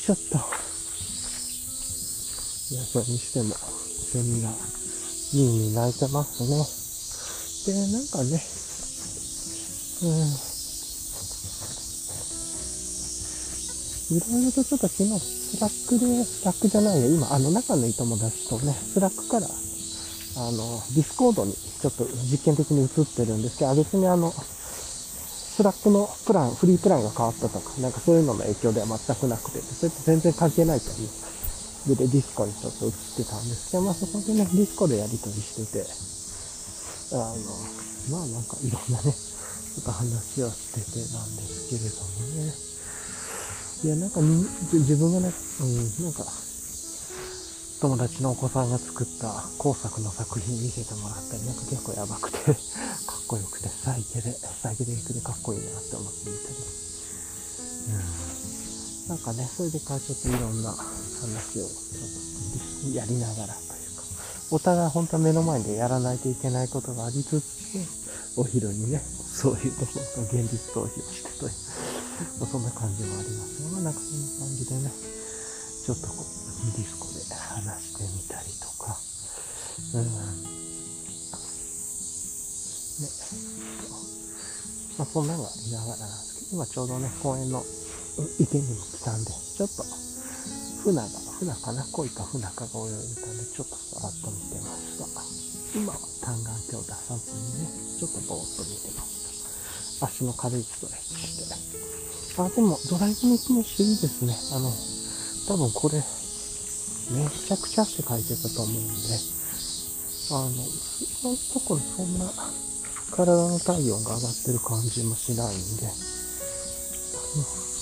[0.00, 0.63] ちょっと、
[2.76, 4.50] や、それにしても、セミが、
[5.32, 6.64] ミーに鳴いてますね。
[7.66, 8.42] で、なんかね、
[10.02, 10.54] うん、
[14.16, 19.50] いろいろとちょっと昨日、 Slack で、 Slack じゃないよ、今、あの、仲のいい友達とね、 Slack から、あ
[20.50, 31.23] の、 Discord にちょっと実験的に移ってるんですけど、別にあの、 Slack のプラン、フリープランが変わったとか、なんかそういうのの影響では全くなくて、それって全然関係ないという。
[31.86, 35.84] で、ディスコにちょっと映ってたんですけど、まあそこでね、ディスコでやりとりしてて、
[37.12, 37.36] あの、
[38.08, 42.74] まあなんかいろんなね、ちょっと話をしててなんですけれどもね。
[43.84, 44.48] いや、なんかみ
[44.80, 46.24] 自分がね、うん、なんか、
[47.84, 52.56] 友達のお子さんが作った工作の作品見せてもらったり、なんか結構やばくて かっ
[53.26, 56.56] こよくて、サイケで、サイケデリックでかっこいいなって思ってみたり。
[59.04, 59.08] うん。
[59.08, 60.74] なんかね、それでかちょっといろんな
[61.20, 64.02] 話をちょっとやりながらというか、
[64.50, 67.54] お互い本当は目の前でやらないといけないことがありつつ、
[68.36, 71.52] お昼にね、そういうところと現実逃避をしてという、
[72.46, 74.90] そんな感じもありますが、まあなんかそんな感じでね、
[75.84, 76.24] ちょっとこう、
[76.76, 78.96] ディスコで話してみたりとか、
[79.94, 80.54] うん。
[83.00, 83.08] ね。
[84.98, 87.64] まあ、そんなのありながらなんですけど、今ちょうどね、公園の
[88.38, 89.84] 池にも来たんで、ちょっと、
[90.84, 95.08] 船が、船かな恋か船かが泳いでたんで、ちょっとさらっと見てました。
[95.80, 100.06] 今は単眼鏡出さずにね、ちょっとぼーっと見てました。
[100.06, 101.54] 足の軽いストレッチして。
[102.36, 104.36] あ、でも、ドライブの気持ちいいですね。
[104.52, 104.68] あの、
[105.48, 106.04] 多分これ、
[107.16, 108.92] めちゃくちゃって書いてたと思うんで、
[110.32, 112.28] あの、今のところそんな
[113.10, 115.88] 体の体温が上がってる感じもしないんで、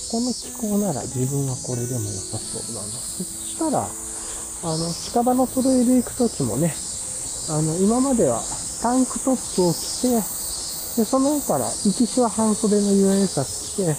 [0.09, 2.87] この気候なら自分はこれでも良さそうだな。
[2.87, 6.73] そしたら、あの、近場のトレイル行くときもね、
[7.49, 8.41] あの、今までは
[8.81, 10.21] タンクトップを着て、
[11.01, 13.95] で、その上から、行きしは半袖の UL シャツ着て、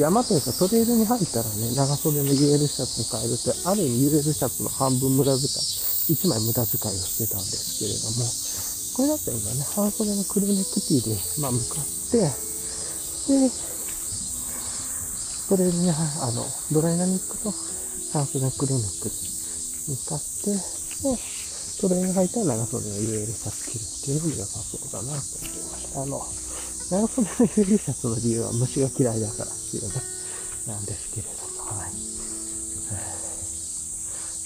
[0.00, 5.86] 山というかトレイルに入ったらね、長袖の UL シャツに変えるって、ある意味 UL シャツの半分無駄遣い。
[6.06, 8.30] 1枚無駄遣いをしてたんですけれども、
[8.94, 13.50] これだったら今ね、半袖のクルーネックティーで、まあ、向かって、で、
[15.48, 17.54] これでね、あの、ドライナミックと
[18.12, 19.14] 半袖のクルーネックに
[19.94, 21.16] 向かって、で、
[21.76, 26.02] それに入ったら長袖の UL シャツ着るっていうのも良さそうだなと思いました。
[26.02, 26.18] あの、
[26.90, 29.94] 長袖の UL シャツの理由は虫が嫌いだからっていうね、
[30.66, 31.94] なんですけれども、はい。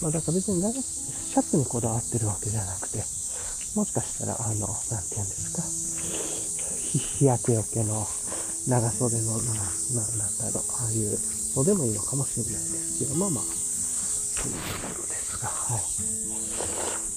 [0.03, 2.99] まあだから別に長シャツにこだわってるわけじゃなくて、
[3.75, 5.63] もしかしたら、あの、なんて言うんですか、
[6.93, 8.07] 日焼けよけの
[8.71, 11.19] 長袖の、な、な、なんだろう、ああいう
[11.57, 15.83] のでもいいのかもしれないですけど、まあまあ、というところですが、はい。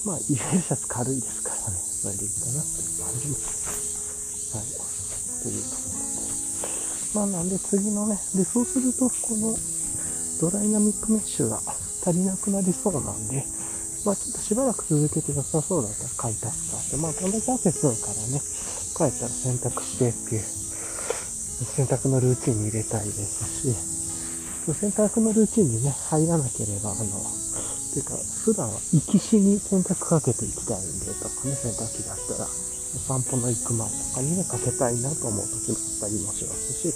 [0.04, 3.36] まあ、イレシャツ軽いですからね、それでいいかなという感じも。
[4.52, 4.66] はい。
[5.42, 6.24] というところで。
[7.14, 9.56] まあ、なんで次のね、で、そうすると、この
[10.40, 11.62] ドライナミックメッシュが
[12.04, 13.46] 足りなくなりそうなんで、
[14.04, 18.42] まあちょっとしばらく続けて良さそうだったら買い足すかって、まあこんだけ汗するからね、
[18.98, 20.63] 帰ったら洗濯してっていう、
[21.62, 27.22] 洗濯のルーチンに入れたいですし、洗濯のルーチンにね、入らなければ、あの、
[27.94, 36.90] ていうか、普段は行きしに洗濯かけていきたいんで、とかね、洗濯機だったら、お散歩の行く前とかにね、かけたいなと思う時もあったりもしますし、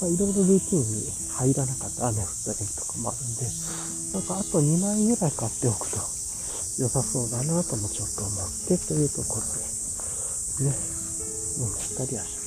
[0.00, 3.46] まあ、いろいろルーティンに入らなかった雨降ったりとかもあるんで、
[4.14, 5.98] なんかあと2枚ぐらい買っておくと
[6.78, 9.42] 良さそうだなともちょっと思ってというところ
[10.62, 10.76] で、ね、
[11.58, 12.43] 思ったりはし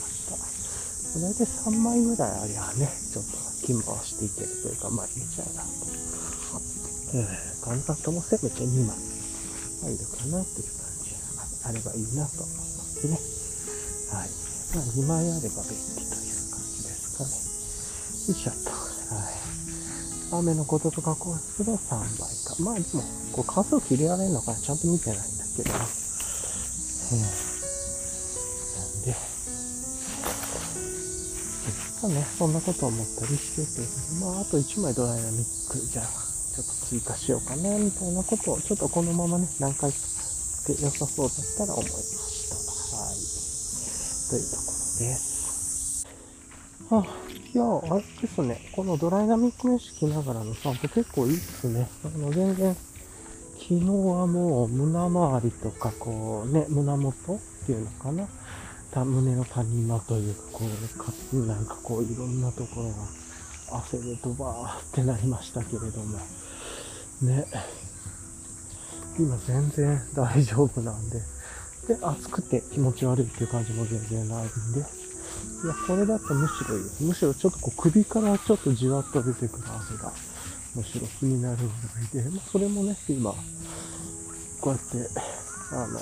[1.19, 1.45] ました。
[1.45, 5.97] 大体3枚ぐらいありゃね、ちょっと気回していけるというか、毎日はなと。
[7.13, 8.95] えー、簡単ともせめて2枚
[9.81, 13.19] 入るかなっていう感じがあればいいなと思いますね。
[14.11, 14.29] はい。
[14.75, 17.31] まあ、2枚あれば便利という感じですかね。
[18.27, 18.71] よいしょっと。
[19.15, 19.47] はい。
[20.43, 22.55] 雨のこととかこうすると3倍か。
[22.59, 25.69] まあでも、こう関数切れられるのかなちゃんと見てないんだけど。
[25.69, 27.46] えー、
[32.07, 39.97] ね、そんなこと思ったりしてて、まああと1枚ドライナミックじゃあ、ちょっと追加しようかな、みたいなことを、ちょっとこのままね、何回か
[40.67, 42.97] で良さそうだったら思いました。
[42.97, 43.37] はい。
[44.29, 46.07] というところです。
[46.89, 48.59] はあいや、あれですね。
[48.75, 51.89] このドライナミックメッシュ着ながらの散歩結構いいっすね。
[52.03, 52.75] あの、全然、
[53.55, 58.27] 昨日はもう胸周りとか、こうね、胸元っていうのかな。
[58.91, 62.93] た胸の谷間というか、こう、かなんかこう、いろんなところが
[63.79, 66.17] 汗でドバーってなりましたけれども。
[67.21, 67.45] ね。
[69.19, 71.19] 今全然大丈夫なんで。
[71.87, 74.79] で、暑くて気持ち悪いっていう感じも全然ないんで。
[74.79, 77.03] いや、これだとむしろいいです。
[77.03, 80.11] むしろちょっとこう首からちょっとじわっと出てくる汗が、
[80.75, 83.33] むしろ気になるぐらいで、まあ、それもね、今、
[84.61, 85.09] こうやって、
[85.71, 85.99] あの、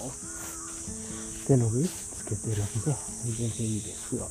[1.47, 1.87] 手の上
[2.25, 2.95] つけてるんで、
[3.37, 4.29] 全然いいですが、よ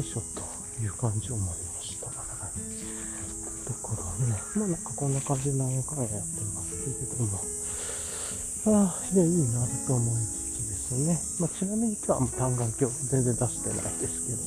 [0.00, 2.06] いしょという感じを思いました。
[2.06, 3.68] はい。
[3.68, 6.16] ところね、まあなんかこんな感じで何回やって
[6.56, 7.40] ますけれども、
[8.80, 10.38] ああ、いや、いいなと思います。
[10.58, 11.20] ですね。
[11.38, 14.38] まあ、ちなみに今日はもう単眼鏡全然出してないですけど、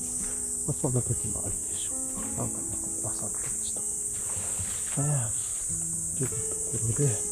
[0.67, 2.21] まあ、そんな時もあるでしょう。
[2.37, 3.81] なんかなんか出されてました。
[4.97, 7.30] えー、というところで、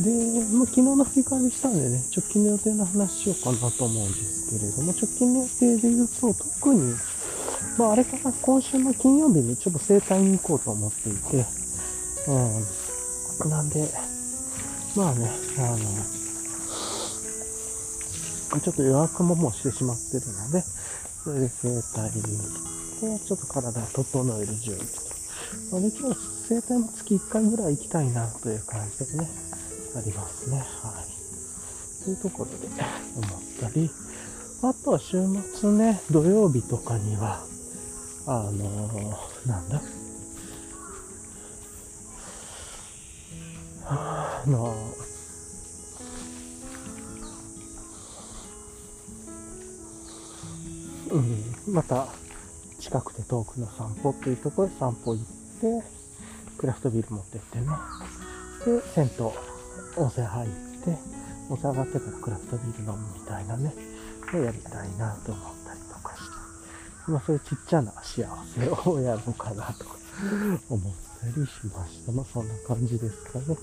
[0.00, 0.10] で、
[0.52, 6.94] まあ、昨日の振り返りしたんでね、直近の予定の話しようかなと思うんですけれども、直近の予定で言うと、特に、
[7.78, 11.46] まあ、あれかな、今週の金曜日にちょっと整体に行こうと思っていて、
[12.28, 13.88] うん、なんで、
[14.94, 15.76] まあね、あ
[18.52, 20.62] の、ちょっと予約ももうしてしまってるので、
[21.24, 22.22] それで整体に
[23.02, 25.06] 行って、ちょっと体を整える準備と。
[25.72, 26.14] まあ、できれば
[26.48, 29.28] 整体も月1回ぐらい行きたいなという感じでね、
[29.96, 30.58] ありますね。
[30.58, 30.64] は
[31.02, 32.04] い。
[32.04, 32.56] というところで
[33.16, 33.90] 思ったり、
[34.62, 35.24] あとは週
[35.58, 37.42] 末ね、土曜日とかには、
[38.26, 39.80] あのー、なんだ？
[43.88, 52.08] あのーうん、また
[52.80, 55.24] 近くて遠くの散歩っていうところで散歩行っ
[55.60, 55.84] て、
[56.58, 57.66] クラフトビール持ってってね。
[58.64, 59.30] で、銭湯、
[59.96, 60.98] 温泉入って、
[61.48, 63.72] 温泉上がってからクラフトビール飲むみたいなね、
[64.34, 66.22] をやりたいなと思ったりとかし
[67.06, 67.10] て。
[67.10, 69.96] まあそういうちっちゃな幸せをやろうかなとか
[70.68, 72.12] 思ったりしました。
[72.12, 73.44] まあそんな感じですかね。
[73.48, 73.58] はい。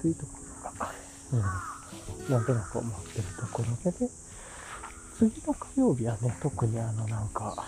[0.00, 0.32] というとこ
[0.64, 0.92] ろが、
[1.32, 1.40] うん、
[2.32, 4.10] なんとなく思ってるところで、ね、
[5.18, 7.66] 次の火曜日はね、特にあのなんか、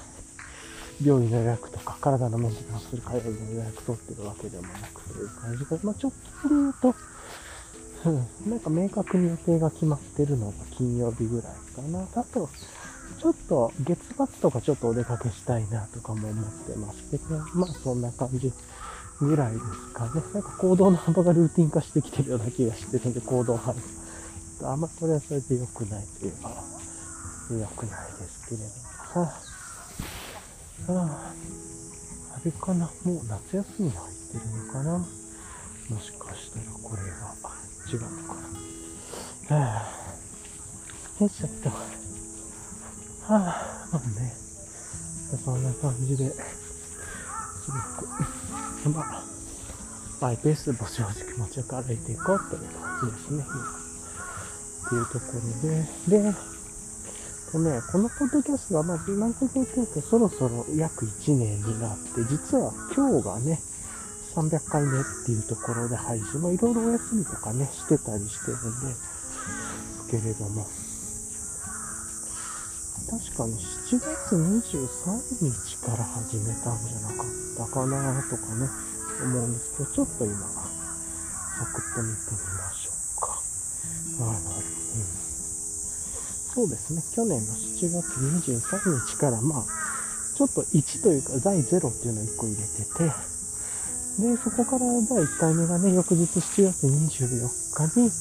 [1.05, 6.95] 病院の予約とか、体のメンテナンスする通いの予約取ってるわけでもなく、そういう感じが、まあ、直近で言うと、
[8.05, 12.03] うん、なんか明確に予定が決まってるのが金曜日ぐらいかな。
[12.15, 12.49] あと、
[13.21, 18.53] ちょっと月末とかちょっとお出かけしたいなとかも思ってますけど、まあそんな感じ
[19.21, 20.23] ぐらいですかね。
[20.35, 23.79] なんか行動の幅がルーティン化してきてるような気がしてるんで、行動範囲。
[24.65, 26.51] あんまそれはそれで良くないというか、
[27.51, 29.27] 良くないですけれども。
[29.27, 29.62] はあ、
[30.89, 31.35] はあ、
[32.37, 32.91] あれかな？
[33.05, 34.99] もう夏休みに入ってるのかな？
[34.99, 35.07] も
[36.01, 37.09] しかしたらこれが
[37.93, 38.35] 違うのか
[39.51, 39.57] な？
[39.57, 39.85] はあ、
[41.21, 41.69] よいしょっと。
[41.69, 41.75] は
[43.29, 44.33] あ、まあね。
[45.45, 46.37] そんな感じで、す
[47.71, 47.77] ご
[48.07, 49.25] く、まあ、
[50.21, 53.55] マイペースでぼちぼち気持ちよく歩いていこうという感じですね、今。
[54.87, 56.35] っていうところで、で、
[57.53, 63.61] とね、このポッドキャストが、まあ、何回か言って、そろそろ約1年になって、実は今日がね、
[64.35, 70.65] 300回目っていうところで配信もいろいろお休みとかね、してたりしてるんですけれども、
[73.13, 77.27] 確かに7月23日から始めたんじゃなかっ
[77.59, 78.69] たかなとかね、
[79.25, 83.43] 思うんですけど、ちょっと今、サクッと見てみましょうか。
[84.21, 84.62] あの、
[86.55, 88.21] そうですね、去年の7月
[88.53, 89.65] 23日から、まあ、
[90.37, 93.09] ちょっと1というか、第0っていうのを1個入れてて、
[94.21, 98.13] で、そこから第1回目がね、翌日7月24日に、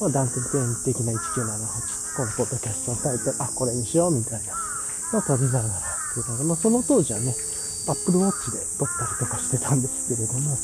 [0.00, 0.44] まあ、断点
[0.84, 4.52] 的な1978、このポッドキャストのタイトル、あ、これにしようみたいな
[5.14, 5.70] のを撮りながらっ
[6.12, 7.34] ていうので、まあ、その当時はね、
[7.88, 10.58] Apple Watch で撮ったりとかしてたんですけれども、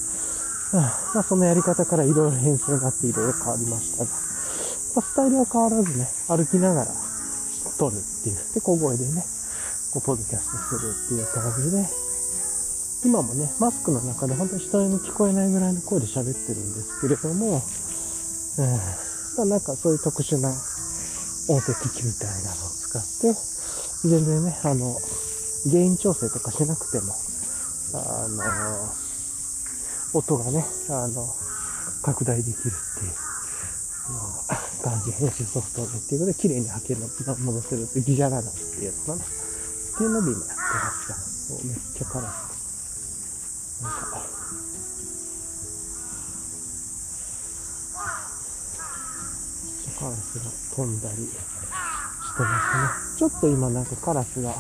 [0.77, 7.14] まあ、そのやり方からいろいろ変遷があっていろいろ変わりましたが、まあ、スタイルは変わらずね、歩きながら
[7.79, 8.55] 撮るっていう。
[8.55, 9.25] で、小声でね、
[9.93, 11.87] こう、ポッドキャストするっていう感じで、
[13.05, 17.63] 今もね、マスクの中で本当に人に聞こえないぐらいの声で喋ってるんですけれども、
[19.43, 20.49] うん、なんかそういう特殊な
[21.49, 23.35] 音声機器みたいなのを使って、
[24.09, 24.97] 全然ね、あの、
[25.71, 27.15] 原因調整とかしなくても、
[27.95, 29.05] あの、
[30.19, 31.27] 音がね、あの、
[32.03, 33.24] 拡大できるっていう。
[34.09, 39.25] うな感じ、編集ソフトでっていうことで、綺麗に吐けるの、戻せるってギジャラナっていうのかな。
[39.25, 39.27] っ
[39.97, 43.83] ていうので今やってますが、めっちゃカラス。
[43.83, 43.99] なんか、
[49.99, 53.05] カラスが飛んだりしてますね。
[53.17, 54.53] ちょっと今なんかカラスが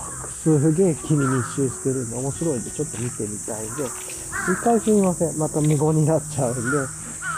[0.42, 5.36] すげえ気に密集してるんで面白いんでちょっと見てみたいんで、一回すみません。
[5.36, 6.86] また無言になっちゃうんで、ちょっ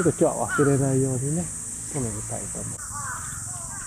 [0.04, 1.46] と今日は忘れないようにね、
[1.92, 2.78] 止めたいと思う。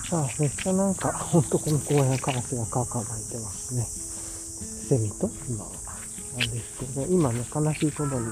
[0.08, 3.86] さあ、めっちゃなんか、ほんとこの公園カラスがカーカー鳴いてますね。
[3.86, 5.70] セミと、今は。
[6.38, 8.26] なんですけど、今ね、悲しいことに、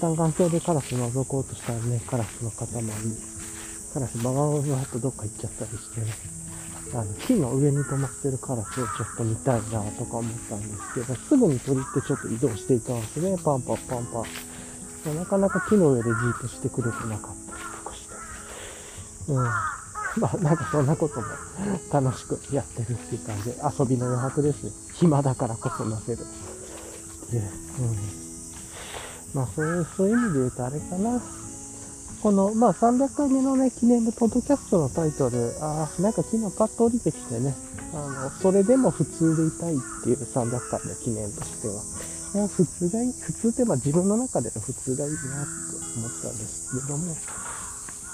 [0.00, 2.66] 三眼鏡でカラス覗こうとしたらね、カラスの塊、
[3.92, 6.06] カラスババババとどっか行っちゃったりしてね、
[6.94, 14.22] あの、木の上に止まってるカラスをちょっと見たいなとか思ったんですけど、すぐに鳥ってちょっと移動していたんですね、パンパンパンパ
[15.10, 15.16] ン。
[15.16, 17.43] なかなか木の上でじーっとしてくれてなかった。
[19.28, 19.36] うん。
[20.16, 21.26] まあ、なんかそんなことも
[21.92, 24.94] 楽しくやってるっていう感じで、遊びの余白です。
[24.94, 26.18] 暇だからこそなせる。
[26.20, 27.42] っていう。
[27.42, 27.46] ん。
[29.34, 31.20] まあ、そういう、そういう意味で言うとあれかな。
[32.22, 37.54] この、まあ、300回目のね、記念のポッドキャストのタイトル、ああ、なんか昨日パッと降りてきてね、
[37.92, 41.82] あの、それでも普通でいたいっていう300回の記念としては、
[42.34, 45.28] いや普通がいい、普通ってまあ自分の中での普通がいいなって
[45.98, 47.14] 思ったんですけども、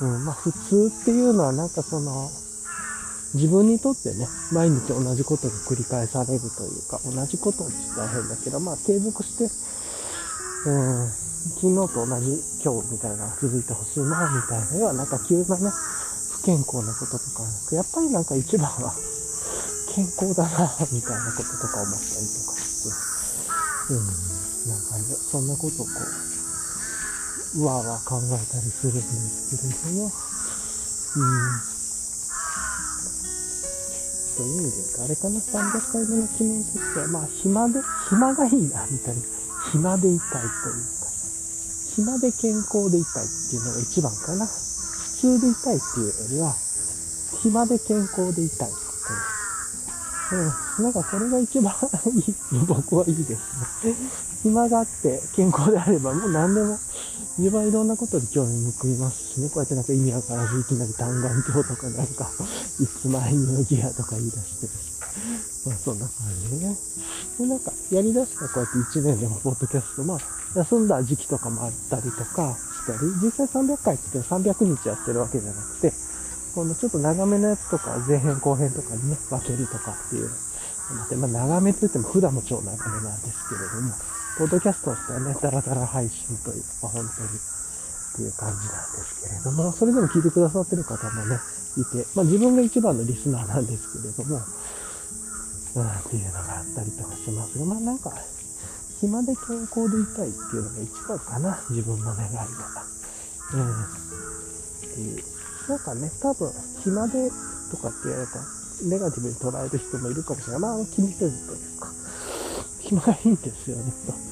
[0.00, 2.30] うん、まあ普通っていうのはなんかその、
[3.34, 9.44] 自分にとってね、毎日同じことが繰り返されるというか、同じことって大変だけど、まあ継続して、
[10.66, 11.08] うん、
[11.62, 14.76] 昨日と同じ今日みたいなのが続いてほしいな、みたいな。
[14.78, 15.70] 要はなんか急なね、
[16.32, 17.44] 不健康なこととか、
[17.76, 18.92] やっぱりなんか一番は
[19.94, 22.82] 健康だな、みたいなこととか思ったりとかし
[23.88, 24.06] て、うん、
[24.70, 24.98] なんか
[25.30, 26.39] そんなことをこう、
[27.56, 30.10] うわーわー考えたりするんですけれども、うん、
[34.36, 39.22] そういう意味で言うと、あれかな、300回目の記念としては、まあ暇で、暇がいいな、みたいな。
[39.72, 41.10] 暇でいたいというか、
[41.96, 44.46] 暇で健康でいたいっていうのが一番かな。
[44.46, 46.54] 普通でいたいっていうよりは、
[47.42, 50.52] 暇で健康でいたいいう。
[50.78, 50.84] うん。
[50.84, 51.74] なんかこれが一番
[52.14, 52.34] いい、
[52.66, 53.94] 僕はいいですね。
[54.42, 56.78] 暇があって健康であればもう何でも、
[57.38, 59.48] 自分はいろんなことに興味向いますしね。
[59.48, 62.28] こうやってなんか意味わからずいきなり単眼鏡とかなんか、
[62.80, 64.90] いつ前にのギアとか言い出してるし。
[65.66, 66.76] まあそんな感じでね。
[67.38, 70.18] でなんか、やりだしたこうやって1年でもポッドキャスト、まあ、
[70.54, 75.92] 休んだ時期とかもあったりとかしたり、実際300回って言って300日やってるわけじゃなくて、
[76.54, 80.30] このちょっと長めのやつとか、前編後編とかにね、分けるとかっていう。
[81.16, 83.94] まあ、長めって言っても普段も超長めなんですけれども、
[84.40, 91.36] ポッドキャストしてね、ダラダラ配信というか、本当にっていう感じなんですけれども、それでも聞いてくださってる方もね、
[91.76, 98.16] いて、まあ自分が一番のリスナーなんですけれども、うん、っていうのがあったりとかしますが、まあなんか、
[99.04, 102.48] 暇で健康でいたいっていうのが一番かな、自分の願いは。
[103.52, 103.60] うん。
[103.60, 103.88] っ
[104.88, 105.24] ていう。
[105.68, 106.48] なんかね、多分、
[106.80, 107.28] 暇で
[107.70, 108.40] とかって言われた、
[108.88, 110.60] ネガティブに捉える人もいるかもしれない。
[110.60, 111.92] まあ気にせずというか、
[112.80, 114.29] 暇がいいんですよね、と。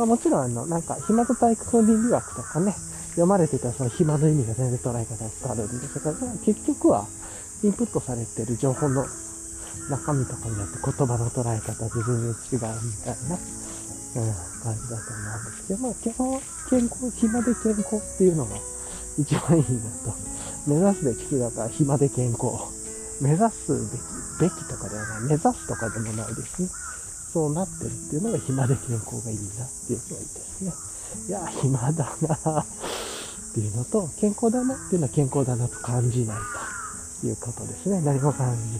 [0.00, 2.74] まあもちろん、あの、なんか、暇と退屈の倫理学とかね、
[3.10, 7.04] 読まれてたその暇の意味が全然捉え方が変わるんですが、結局は、
[7.62, 9.04] インプットされてる情報の
[9.90, 14.32] 中身とかによって言葉の捉え方で全然違うみたいな、うん、
[14.64, 16.40] 感じだと思うんですけど、まあ基本、
[16.70, 18.56] 健康、暇で健康っていうのが
[19.18, 20.16] 一番いいなと。
[20.66, 22.56] 目指すべき姿は暇で健康。
[23.20, 23.68] 目指す
[24.40, 26.68] べき、べきとかではない、目指すとかでもないですね。
[27.32, 30.72] そうなってるっていうのが暇で健康がいいなっていうのがいいですね。
[31.28, 32.66] いや、暇だなっ
[33.54, 36.36] ていうのと、健康だなっていうのは健康だなと感じない
[37.20, 38.00] ということですね。
[38.02, 38.78] 何も感じ、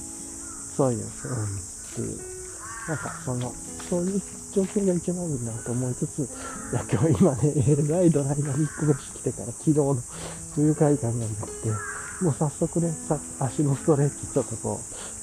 [0.77, 1.09] そういう、うん、っ
[1.95, 2.19] ていう。
[2.89, 3.53] なんか、その、
[3.89, 4.23] そういう
[4.53, 9.95] 状況が一番いいなと思いつつ、いや、今日今ね、えらいドライナミック飯来てから昨日の
[10.55, 11.69] 不愉快感がなくて、
[12.25, 15.20] もう早速ね、さ足のストレッチちょっとこう、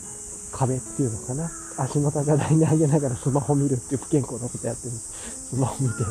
[0.57, 1.51] 壁っていうのかな。
[1.77, 5.53] 足の高台に上げながらスマホ見るっていう不健康なことやってるんです。
[5.53, 6.07] スマホ見て、ち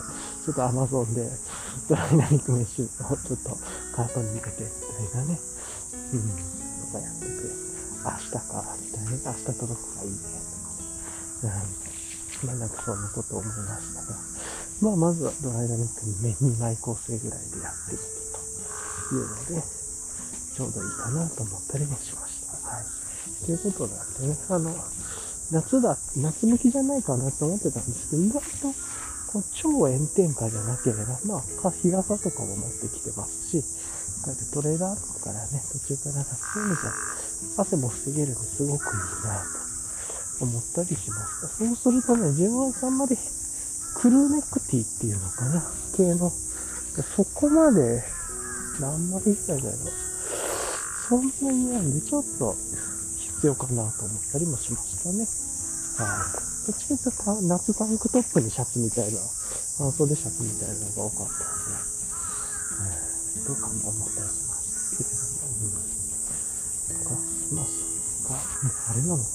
[0.49, 1.28] ょっとアマゾンで
[1.88, 3.51] ドライナミックメッシュをちょっと
[3.97, 5.40] カートに入れてみたいなね。
[6.14, 6.30] うん。
[6.30, 7.26] とかやってて、
[8.07, 9.11] 明日か、みたいな。
[9.11, 10.16] 明日届くかいいね。
[11.42, 11.66] とかね。
[12.42, 12.47] うん。
[12.47, 14.14] まあなんかそんなこと思いましたが。
[14.80, 16.14] まあまずはドライナミックに
[16.55, 18.05] 2枚構成ぐらいでやってみる
[19.11, 19.66] というので、
[20.55, 22.55] ちょうどいいかなと思ったりもしました。
[22.68, 23.06] はい。
[23.47, 24.74] ということなんでね、あの、
[25.53, 28.74] 夏だ、夏向きじゃないかなと思ってたんですけど、意外と、
[29.30, 33.62] こう超炎天下じゃなければ、まあ、日傘とかも持ってきてますし、
[34.26, 39.42] こうやってトレーラーとかからね、途中からそういう意味じゃ、汗も防げるんですごくいいな
[40.38, 41.49] と思ったりしました。
[41.49, 43.16] そうするとね、自分はあんまり
[43.94, 45.62] クルーネックティーっていうのかな、
[45.97, 46.32] 系の、
[47.14, 48.03] そこまで、
[48.80, 49.74] 何枚ぐらいだろう。
[51.09, 52.57] そんなにないんで、ちょっと
[53.37, 55.26] 必要かなと思ったりもしましたね。
[55.99, 56.28] はい。
[56.66, 59.20] どっちかというと、夏タンクトップにシャツみたいな、
[59.78, 61.74] 半袖シャツみたいなのが多かったんで、
[63.39, 65.26] うん、どうかも思ったりしましたけれども、
[65.62, 65.70] うん。
[66.97, 67.11] とか、
[67.55, 67.70] まあ、そ
[68.24, 68.28] っか、
[68.91, 69.26] あれなのかな？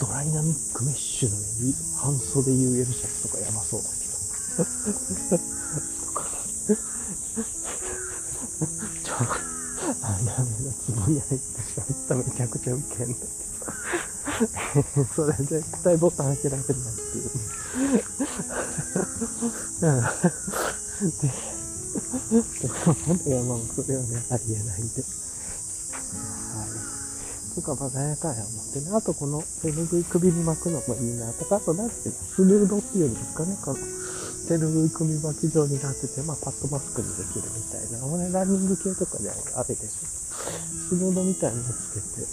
[0.00, 4.14] ドライナミックメッシュの上に半袖 UL シャツとかやばそうだけど。
[6.06, 6.28] とか、
[9.02, 9.26] ちょ、あ、
[9.90, 10.24] 屋根
[10.64, 10.72] の
[11.04, 11.42] 壺に入ってし
[11.76, 13.16] まっためちゃくちゃウケんだけど。
[15.14, 16.76] それ絶対ボタン開けられないってい
[17.20, 17.24] う
[19.82, 21.20] ね。
[21.20, 21.28] で、
[23.26, 25.02] いや、まあ、それはね、ありえないんで。
[25.02, 25.08] は
[26.66, 26.68] い。
[27.54, 28.90] とか、まあ、やかんや思ってね。
[28.94, 33.78] あと、この手拭い首に巻くのもいいなとか、あと、なんていうの、スヌードっていうんですかね、この、
[34.50, 38.02] 手拭い首巻き状になってて、まあ、パッドマスクにできるみたいな。
[38.02, 40.10] ね、ランニング系とかであれでしょ。
[40.90, 42.26] スヌードみたいなのつけて、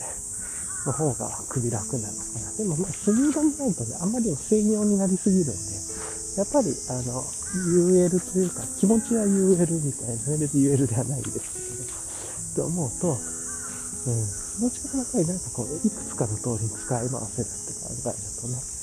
[0.87, 2.57] の方が首楽なのかな。
[2.57, 5.61] でも、まあ、スヌードになるとね、あんまり専用になりすぎるんで、
[6.41, 7.21] やっぱり、あの、
[7.53, 11.97] UL というか、気持ちは UL みたいな、別に UL ではないですけど、ね
[12.57, 18.76] と思うと、うん、どっちかとやっぱりなんかこう、いくつかの通りに使い回せるって考えるとね、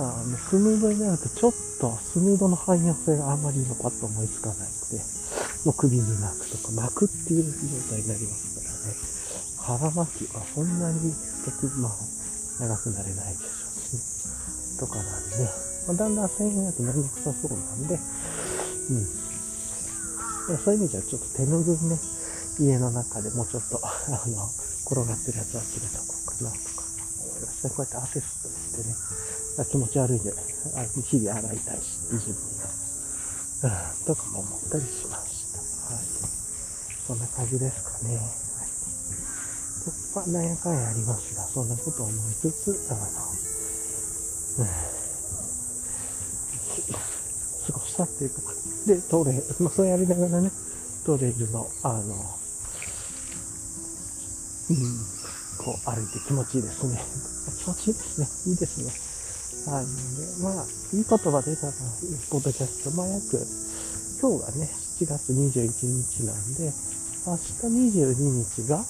[0.00, 5.04] あのスヌードになるとちょっとスヌードの汎用性があんまり今パッと思いつかないので、
[5.68, 7.52] もう首に巻くとか巻くっていう状
[7.92, 9.20] 態になりますからね。
[9.60, 11.12] 腹巻きはそんなに
[11.44, 11.92] 得、まあ、
[12.64, 14.80] 長くなれないでしょうしね。
[14.80, 15.44] とかなんで、
[15.86, 18.00] まあ、だんだん1000円だとめんどくさそうなんで、
[18.88, 20.56] うん。
[20.64, 22.00] そういう意味じゃちょっと手拭いね、
[22.58, 24.48] 家の中でもうちょっと、 あの、
[24.88, 26.84] 転がってるやつは切れとこうかなとか
[27.20, 27.68] 思いました。
[27.68, 28.96] こうやってアセストしてね、
[29.70, 30.32] 気持ち悪いんで、
[31.04, 32.70] 日々洗いたいし、自分が。
[33.62, 35.58] うん、とかも思ったりしました。
[35.94, 36.04] はい。
[37.06, 38.16] そんな感じですかね。
[38.16, 38.26] はい。
[40.14, 43.00] まあ、なんやかんやありますが、そんなことを思いつつ、あの、
[44.58, 44.66] うん、
[47.66, 48.40] 過ごしたっていうか、
[48.86, 50.50] で、トレまあ、そうやりながらね、
[51.04, 52.00] トレイルの、あの、
[54.70, 54.76] うん、
[55.58, 57.02] こう歩いて気持ちいいですね。
[57.58, 58.28] 気持ちいいですね。
[58.46, 59.09] いいですね。
[59.66, 59.84] はい。
[59.84, 61.72] ので、まあ、いい言葉出たら、
[62.30, 63.46] ポッドキャスト、まあ約、
[64.20, 66.72] 今日がね、7月21日なんで、
[67.26, 68.84] 明日22日が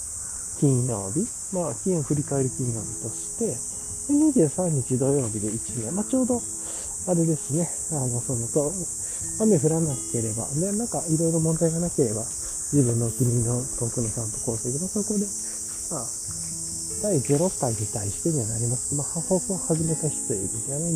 [0.61, 3.57] 金曜日、まあ、金曜振り返る金曜日として、
[4.11, 6.41] 23日土曜日で1年、まあ、ちょうど、
[7.07, 8.73] あれですね、あの、そのと、
[9.41, 12.25] 雨降らなければ、ね、なんかいろいろ問題がなければ、
[12.73, 15.27] 自分のお気に入りの遠くの散歩コースで、そこで、
[15.91, 16.07] まあ、
[17.03, 18.91] 第0回に対してにはなります。
[18.91, 20.91] けど、まあ、放送を始めた日という意味ではね、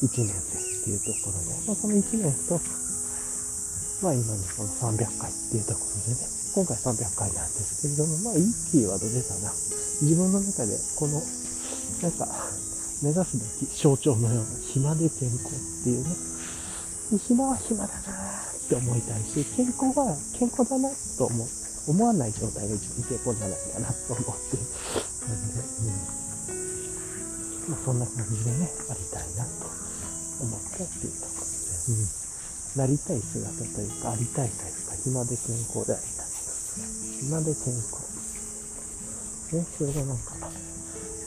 [0.00, 2.60] 1年でっていうところで、まあ、その1年と、
[4.00, 6.24] まあ今のその300回っていうところでね、
[6.56, 9.52] 今回300回なんですけれども、まあいいキーワード出たな。
[10.00, 11.20] 自分の中でこの、
[12.00, 12.28] なんか、
[13.02, 16.16] 目指すべき象徴のような暇で健康っていうね、
[17.28, 18.00] 暇は暇だな
[18.56, 20.88] って思いたいし、健康は健康だな
[21.18, 21.63] と思う。
[21.86, 24.56] 思わない状態が一番健康じゃないかなと思って。
[25.28, 26.14] なんで、うん。
[27.68, 29.68] まあそんな感じでね、ありたいなと
[30.40, 32.24] 思ったっていうところで、うん。
[32.74, 36.34] なりたい姿というか、ありたいというか、暇で健康でありたい。
[37.20, 38.02] 暇で健康。
[39.54, 40.34] ね、それがなんか、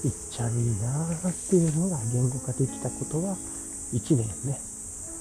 [0.04, 3.38] いっちゃいいなーっていうのが言語化できたことは、
[3.94, 4.60] 1年ね、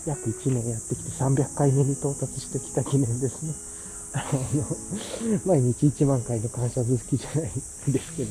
[0.06, 3.54] 約1年やってきて300回目に到達してきた記念ですね。
[4.16, 4.40] あの、
[5.44, 7.50] 毎日1万回の感謝好きじゃない
[7.92, 8.28] ですけれ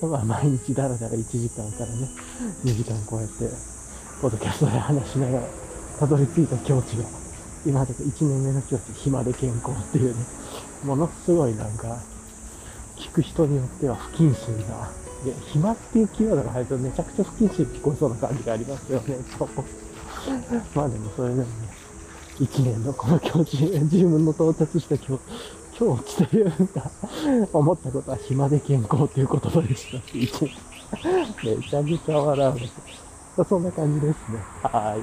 [0.00, 2.08] ども、まあ毎日だらだら1時間からね、
[2.64, 3.44] 2時間こうやって、
[4.22, 5.46] ポッドキャストで話しながら、
[5.98, 7.04] たどり着いた境地が、
[7.66, 10.24] 今で1年目の境地、暇で健康っていうね、
[10.84, 11.98] ものすごいなんか、
[12.96, 14.90] 聞く人によっては不謹慎な、
[15.26, 19.48] で、暇っていうキーワードが入るとめちゃくちゃ不謹慎に聞こえそうな感じがありますよね、そう。
[20.74, 21.46] まあでもそれでもね、
[22.40, 22.92] 一年の？
[22.92, 25.20] この境地、自分の到達した境
[25.74, 26.90] 境地というか、
[27.52, 30.50] 思ったことは暇で健康という言葉でしたし、一年。
[31.44, 32.52] めちゃくちゃ笑
[33.38, 33.44] う。
[33.44, 34.38] そんな感じですね。
[34.62, 34.96] は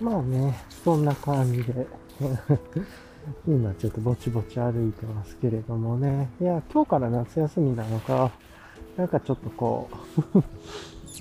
[0.00, 0.02] い。
[0.02, 1.86] まあね、そんな感じで。
[3.46, 6.30] 今ちょっとぼちぼち歩いてますけれどもね。
[6.40, 8.30] いや、今日から夏休みなのか、
[8.96, 9.88] なんかちょっとこ
[10.34, 10.42] う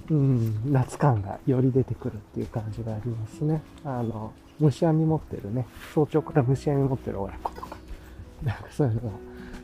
[0.09, 3.61] うん、夏感がより出てくるっていう感じがありますね。
[3.83, 7.77] あの、虫網持ってるね、早朝から虫網持ってる親子とか、
[8.43, 9.09] なんかそういうのが、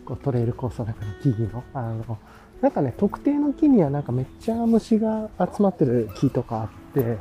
[0.06, 2.18] こうトレイルコースの中の木々の、あの、
[2.62, 7.18] なんかね、特定の木にはなんかめっちゃ虫が集まってる木とかあって、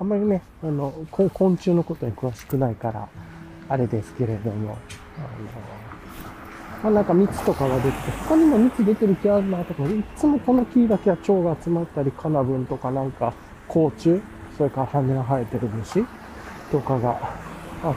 [0.00, 3.08] あんまりね、あの、昆虫のことに詳しくないから、
[3.68, 4.76] あれですけれども、
[5.18, 5.91] あの、
[6.82, 13.32] まあ、なんか蜜とかが出てて、他にも蜜出てる木あるなとか、いつもこの木だけは蝶が集まったり、カナブンとかなんか
[13.68, 14.20] 甲虫、
[14.56, 16.04] それから羽が生えてる虫
[16.72, 17.36] とかが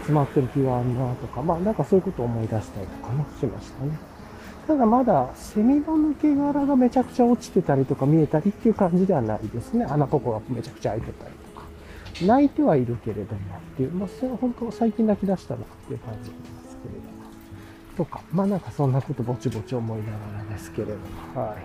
[0.05, 3.97] 集まってる木があるなとか、まあなんかそういうことを思い出したりとかね、しましたね。
[4.67, 9.85] ただまだセミの抜け殻がめちゃくちゃ落ちてたりとか見えたりっていう感じではないですね。
[9.85, 11.67] 穴ぼこがめちゃくちゃ開いてたりとか。
[12.25, 16.31] 泣いてはいるけれどもっていう、まあそれは本当最近泣き出したなっていう感じ。
[17.95, 20.93] とか、まあなんかそんなことぼちぼち思いながらですけれど
[21.33, 21.57] も、はい。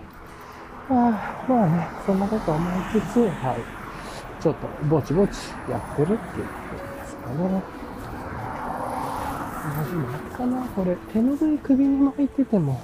[0.89, 3.81] あまあね、そんなこと思いつつ、はい。
[4.41, 6.19] ちょっとぼちぼちやってるっていうこ
[6.77, 7.61] とですかね。
[9.63, 12.81] あ、でもあれかな、これ、手ぬぐい首に巻いてても、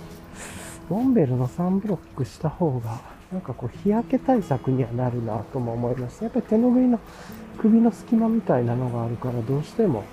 [0.89, 6.23] モンベルの3ブロックした方が、なんかこう日焼け対策にはなるなとも思います。
[6.23, 6.99] やっぱり手ぬぐいの
[7.57, 10.03] 首の隙間みたいなのがあるから、どうしても、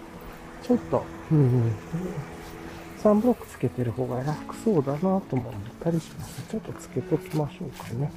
[0.63, 1.71] ちょっと、うん、
[3.05, 5.53] 3ブロックつけてる方が楽そうだなとも思っ
[5.83, 6.43] たりします。
[6.51, 8.11] ちょっとつけときましょうかね。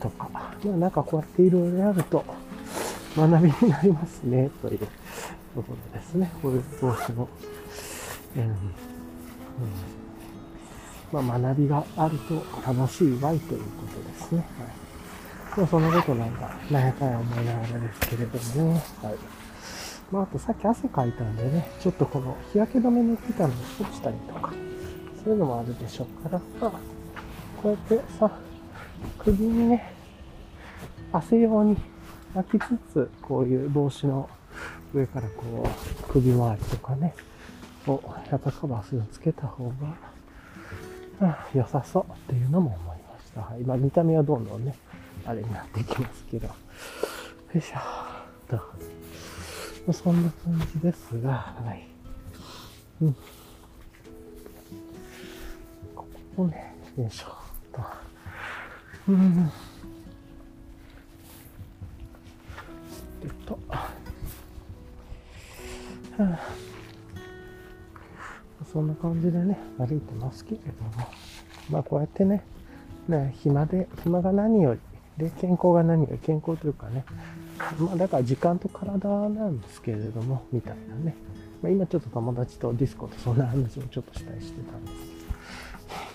[0.00, 0.28] とか。
[0.32, 2.24] まあなんかこうやっていろいろやると
[3.16, 4.50] 学びになりますね。
[4.60, 4.86] というと
[5.62, 6.32] ころですね。
[6.42, 7.28] こういう帽子の。
[8.36, 8.42] うん。
[8.42, 8.54] うん
[11.10, 12.34] まあ、学びがあると
[12.66, 14.38] 楽しいわいということですね。
[14.58, 15.58] はい。
[15.58, 18.82] まあ、そんなことなんか、なんやかんや思いながらですけれどもね。
[19.02, 19.37] はい。
[20.10, 24.52] まあ、あとさっき汗かいたんでね、ちょっとこの日焼け止め塗ってたのが落ちたりとか、
[25.22, 26.70] そういうのもあるでしょうから、まあ、
[27.62, 28.30] こうやってさ、
[29.18, 29.92] 首にね、
[31.12, 31.76] 汗用に
[32.34, 34.28] 巻きつつ、こういう帽子の
[34.94, 37.14] 上からこう、首周りとかね、
[37.86, 39.70] をやっぱカバーするのつけた方
[41.20, 43.40] が、良さそうっていうのも思いました。
[43.42, 43.60] はい。
[43.62, 44.74] まあ見た目はどんどんね、
[45.26, 46.46] あれになっていきますけど。
[46.46, 46.54] よ
[47.54, 48.97] いしょ。
[49.88, 49.92] と。
[49.92, 51.86] そんな感じですが、はい。
[53.02, 53.16] うん。
[55.94, 57.30] ここね、よいしょっ
[57.72, 57.80] と。
[59.08, 59.50] うん。
[63.22, 63.88] えっと、は
[66.18, 66.38] あ、
[68.70, 71.08] そんな感じでね、歩いてますけれども、
[71.70, 72.44] まあこうやってね、
[73.08, 74.80] ね、暇で、暇が何より、
[75.16, 77.04] で、健康が何より、健康というかね、
[77.80, 81.14] まあだから時間と体なんですけれども、みたいなね。
[81.62, 84.96] まあ、今ちょっと友達とディスコとそんな話をちょっとしたりしてたんです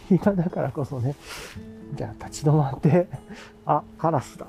[0.09, 1.15] けど、 暇だからこそね、
[1.95, 3.07] じゃあ立ち止まって、
[3.65, 4.47] あ、カラスだ。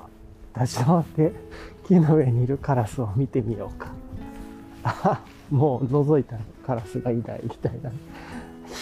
[0.57, 1.33] 立ち止まって
[1.85, 3.89] 木の上にいるカラスを見てみようか。
[4.83, 5.21] あ、
[5.51, 7.91] もう覗いたカラスがいないみたいな。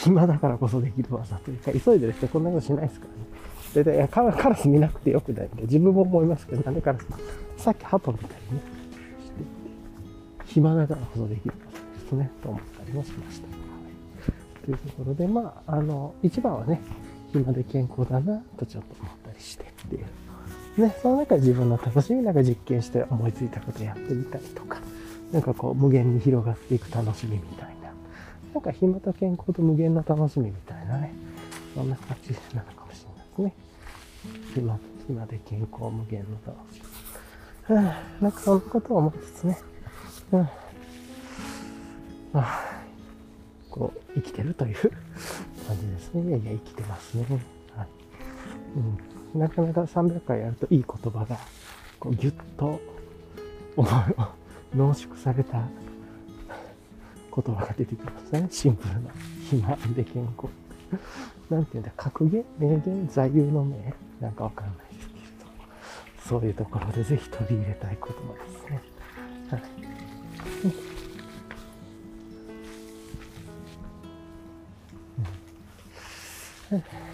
[0.03, 3.84] 暇だからこそできる技というか、急いでる人こんなことしないですからね。
[3.84, 7.07] で、でカラス見なくてよくないんで、自分も思いますけど、なんでカラス
[7.58, 8.62] さっき鳩みたいにね、
[9.24, 13.47] して暇だからこそできる技ですね、と思ったりもしました。
[13.47, 13.54] は
[14.64, 16.82] い、というところで、まあ、あの、一番はね、
[17.32, 20.06] 暇で健康だなとちょっと思ったりしてっていう。
[20.82, 24.80] ね、その中で自分の楽しみなんか実験して思いついたことやってみたりとか、
[25.32, 27.93] なんかこう無限に広がっていく楽しみみたいな。
[28.54, 31.14] なんか暇と健康と無限の楽しみみたいなね。
[31.76, 33.54] そんな感じなのかもしれないですね。
[34.54, 36.93] 暇、暇で健康無限の楽しみ。
[37.66, 39.57] はあ、なんかそんなことを思いつつね。
[40.32, 40.39] うん。
[40.41, 40.49] ま
[42.36, 42.61] あ、
[43.70, 46.30] こう、生きてるという感じですね。
[46.30, 47.26] いやいや、生きてますね。
[47.76, 47.88] はい。
[48.76, 51.39] うんなかなか300回やるといい言葉が、
[51.99, 52.80] こうギュッと、
[54.76, 55.59] 濃縮された
[57.36, 58.47] 言葉が出てきますね。
[58.51, 59.09] シンプルな。
[59.49, 60.47] 暇で健康。
[61.49, 62.45] なんていうんだ、格言？
[62.59, 63.07] 名言？
[63.07, 63.93] 座右の銘？
[64.22, 64.76] なんかわかんない、
[66.28, 68.82] そういうところでぜひ取り入れたい言葉ですね。
[69.50, 69.64] はい。
[76.72, 77.12] うん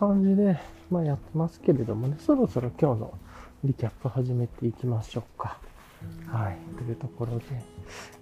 [0.00, 0.58] 感じで、
[0.90, 3.14] まあやってますけれどもね、そろそろ今日の
[3.62, 5.58] リキャップ始めていきましょうか。
[6.26, 6.56] はい。
[6.78, 7.44] というところで。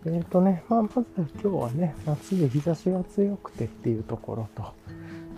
[0.07, 4.62] えっ、ー、とね、まあまず今日はね、夏で日差しが強くてっていうところと、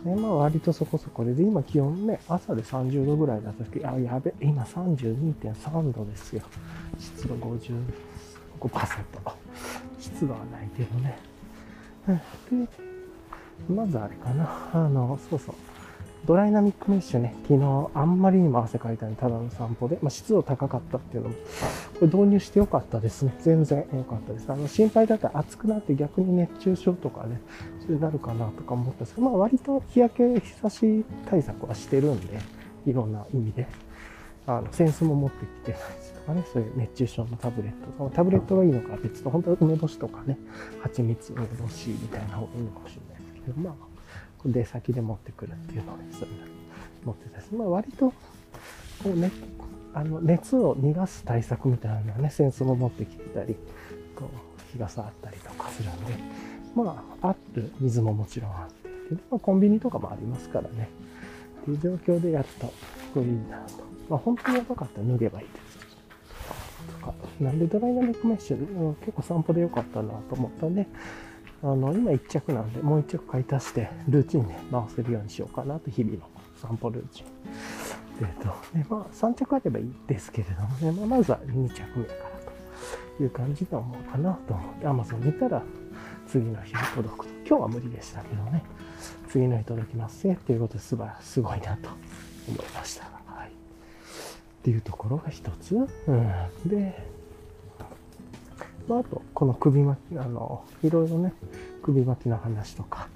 [0.09, 6.43] ね、まあ割とそこそこで、で、今気温ね、朝で30度ぐらいだった時、あ、やべ、今32.3度ですよ。
[6.99, 7.75] 湿度55%。
[9.99, 11.19] 湿度はないけどね。
[12.09, 14.71] で、まずあれかな。
[14.73, 15.55] あの、そうそう。
[16.27, 21.35] ドライナミックメッシュね、昨日あんまりにも汗かいたのただの散歩で、まあ、湿度高かったっていうのも、
[21.95, 23.35] これ導入してよかったですね。
[23.41, 24.51] 全然よかったです。
[24.51, 27.41] あの、心配だったら暑くなって逆に熱中症とかね、
[27.85, 32.39] それなるかなとか思ったんですけど、まあ割と日焼け、日差し対策はしてるんで、
[32.87, 33.67] いろんな意味で。
[34.47, 40.39] あの、センスも持ってきてないしとかね、そういう熱中症のタブレットとか、タブレットがいいのか別と、本当は梅干しとかね、
[40.83, 43.90] 蜂蜜梅干しみたいな方がいいのかもしれないですけど、まあ、
[44.47, 46.47] 出先で持ってくるっていうので、そういうの
[47.05, 48.11] 持ってたし、まあ割と、
[49.03, 49.31] こうね、
[49.95, 53.57] あの、熱を逃がす対策みたいなのはね、センスも持ってきてたり、
[54.17, 56.15] こう、日傘あったりとかするんで、
[56.75, 58.81] まあ、ある水ももちろんあって
[59.11, 60.89] で、まあ、コンビニとかもありますからね、
[61.63, 62.67] っていう状況でやると、
[63.13, 63.85] これいいなと。
[64.09, 65.79] まあ、本当にやばかったら脱げばいいです。
[67.01, 70.87] とか、なんでドライナミックメッシュ、結構散歩で良かったなと思ったんで、
[71.63, 76.23] あの、今1着なんで、もう1着買い足して、ルーチンで回せるようにしようかなと、日々の
[76.57, 77.27] 散歩ルーチン。
[78.21, 82.31] えっ、と、ね、まあ、3着あればいいですけれどもね、まあ、まずは2着目から
[83.17, 85.63] という感じで思うかなと思って、Amazon 見たら、
[86.27, 87.33] 次の日に届くと。
[87.47, 88.63] 今日は無理でしたけどね、
[89.29, 91.89] 次の日届きますね、ということですばすごいなと
[92.49, 93.05] 思いました。
[93.05, 93.49] はい
[94.61, 95.75] っていうところが一つ。
[96.07, 97.20] うん、で、
[98.91, 101.33] まあ、あと、この首巻き、あの、いろいろね、
[101.81, 103.07] 首巻きの話とか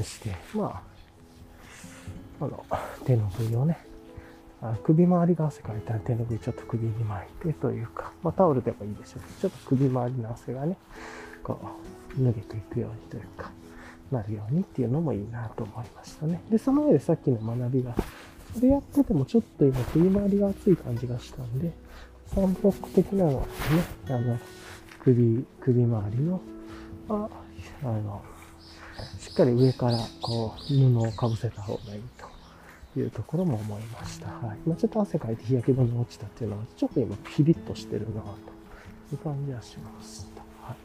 [0.00, 0.84] して、ま
[2.40, 2.64] あ、あの、
[3.04, 3.84] 手の部位をね、
[4.62, 10.76] あ首周りが汗かいたら手の部位ちょっと首に巻いてというか、まあ、タオルでもいいでしょうけどちょっと首周りの汗がね、
[11.42, 11.58] こ
[12.16, 13.50] う、脱げていくようにというか、
[14.12, 16.40] なるようにっていうのもいいなと思いましたね。
[16.48, 17.96] で、その上でさっきの学びが、
[18.54, 21.72] それやっててもちょっと今首回りが熱い感じがしたんで、
[22.32, 23.48] サンポック的なのはね、
[24.08, 24.38] あの、
[25.04, 26.40] 首、首周りの、
[27.08, 27.28] あ、
[27.82, 28.22] あの、
[29.18, 32.02] しっかり上からこう布をかぶせた方がいい
[32.94, 34.28] というところも思いました。
[34.28, 34.58] はい。
[34.66, 38.28] まあ、ちょっと汗かいて日焼け止め落ちたっていうのは、ちょっと今ピリッとしてるなと
[39.12, 40.42] いう感じはしました。
[40.62, 40.76] は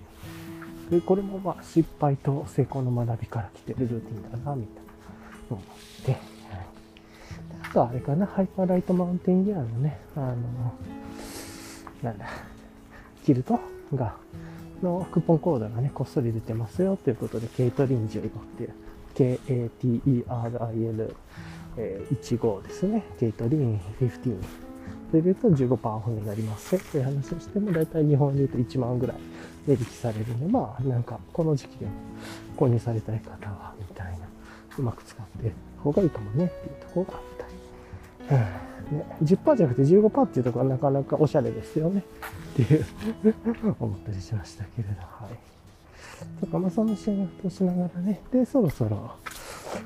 [0.89, 0.91] い。
[0.91, 4.91] で、これもまあ失敗と成功の学びから来てるルーティンだな、みたいな
[5.49, 6.11] 思って。
[6.11, 6.21] はい、
[7.63, 10.35] あとはあれかな、ハイパーライトマウンテンギアのね、あの、
[12.01, 12.27] なんだ、
[13.25, 13.59] キルト
[13.93, 14.15] が、
[14.81, 18.73] のクーポンコードがね、こっそり出てますよということで、ケイトリン15っていう、
[19.15, 21.15] K-A-T-E-R-I-N、
[21.77, 23.03] えー、15ですね。
[23.19, 24.37] ケイトリン15。
[25.11, 29.17] それで言うと15%オフになりますという話をしても、だいたい日本で言うと1万ぐらい
[29.67, 31.91] 値引きされるんで、まあ、なんか、この時期でも
[32.57, 34.27] 購入されたい方は、みたいな、
[34.77, 37.19] うまく使って方がいいかもねっていうところがあっ
[38.27, 38.41] たり。
[38.41, 42.03] うんね、10%じゃなくて15%っていうところはなかなかおしゃれですよね
[42.53, 42.85] っていう
[43.79, 46.39] 思ったりしましたけれど、はい。
[46.39, 49.11] とか、まあ、その仕事をしながらね、で、そろそろ、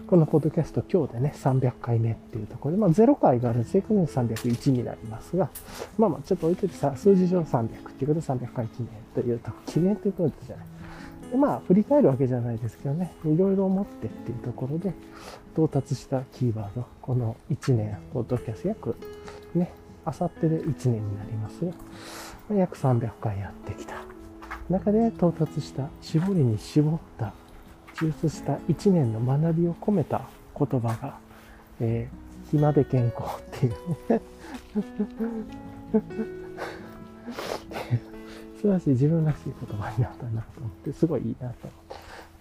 [0.08, 5.50] このポッドキャスト今日でね、300回目っていうところで、まあ0回があるんで、正確に301になりますが、
[5.98, 10.66] まあまあちょっと置いといてさ、数字上300っていうことで300回記念というと、記念ということじゃない。
[11.32, 14.94] でまあ、振り返るわけじゃないですけどね、いろいろ思ってっていうところで、
[15.54, 18.96] 到達したキーワード、この1年、ポッドキャスト約、
[19.54, 19.72] ね、
[20.06, 21.74] あさってで1年になりますよ。
[22.56, 23.96] 約300回やってきた。
[24.70, 27.34] 中で到達した、絞りに絞った
[28.00, 30.22] 抽出した1年の学びを込めた
[30.58, 31.20] 言葉が、
[31.82, 33.74] えー、暇で健康っていう
[34.10, 34.22] ね
[38.60, 41.70] 素晴らしい自分らしい言葉になったなと思って、すごいいいなと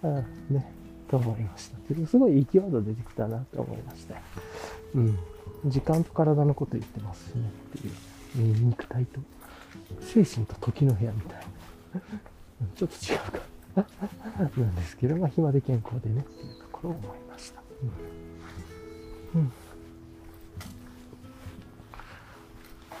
[0.03, 0.73] 思って、あね、
[1.09, 4.15] と思いましたけど、すごいいいキワード出てきたなと思いました。
[4.95, 5.17] うん。
[5.65, 7.93] 時間と体のこと言ってますしねっていう。
[8.37, 9.21] うん、肉体と、
[10.01, 11.39] 精神と時の部屋みたい
[11.93, 12.01] な。
[12.75, 13.49] ちょっと違うか。
[14.57, 17.61] なんですけど、まあ、暇で健康でねっていうところを思いました。
[19.35, 19.41] うん。
[19.41, 19.51] うん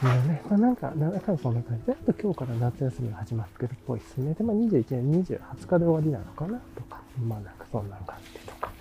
[0.01, 4.33] ね、まあ、なんか、なんだかんそんな感じで、あと今日から夏休みが始まってるっぽいですね。
[4.33, 8.71] で、まあ、21年20、20日で終わりなのかなとか、まあなんかそんな感じとか。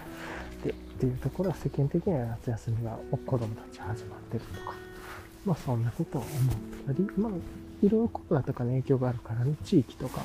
[0.62, 4.74] で、っていうところは世間的には夏休みが子供たち始まってるとか、
[5.44, 6.34] まあそんなことを思っ
[6.86, 7.32] たり、まあ
[7.82, 10.22] いろいろコロナとかの影響があるからね、地域とか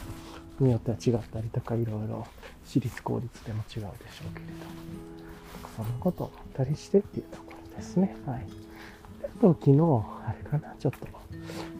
[0.60, 2.28] によっては違ったりとか、いろいろ
[2.66, 3.86] 私立公立でも違うでしょ
[4.32, 4.66] うけれど、
[5.54, 8.16] とかそんなことを思ったりしてっていうところですね。
[8.26, 8.46] はい。
[9.42, 9.80] と昨日、
[10.26, 11.08] あれかな、ちょっと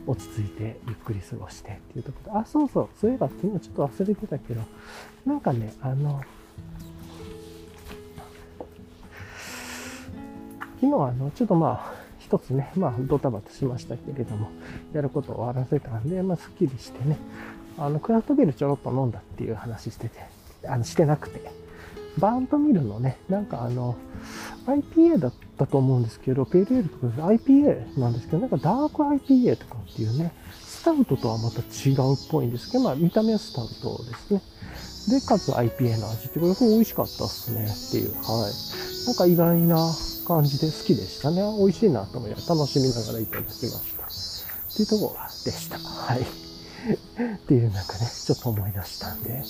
[0.06, 2.34] 落ち着いてゆっくり過ごしてっていうところ。
[2.34, 4.62] で、あ、そうそう、そういえば昨日ちょっと忘れてたけど、
[5.26, 6.22] なんかね、あの、
[10.82, 14.50] 昨日あの、ちょっとまあ、一つね、まあ、ドタバタしましたけれども、
[14.94, 17.18] やることを終わらせたんで、まあ、すっきりしてね、
[17.78, 20.20] あの、クラフトビールちょろっと飲んだっていう話してて、
[20.68, 21.63] あの、してなくて、
[22.18, 23.96] バーントミルのね、なんかあの、
[24.68, 34.42] IPA だったと思うんですけど、ペールエールとかです IPA なんですけど、なんかダーク IPA とかっていうね、スタウトとはまた違うっぽいんですけど、まあ見た目はスタウトですね。
[35.20, 39.06] で、かつ IPA の味って、これ美味しかったっすねっていう、はい。
[39.08, 39.78] なんか意外な
[40.28, 41.42] 感じで好きでしたね。
[41.58, 44.06] 美味しいなと思いながら楽しみながらいただきました。
[44.06, 45.78] っていうところでした。
[45.78, 46.22] はい。
[46.22, 49.44] っていうなんかね、ちょっと思い出したんで、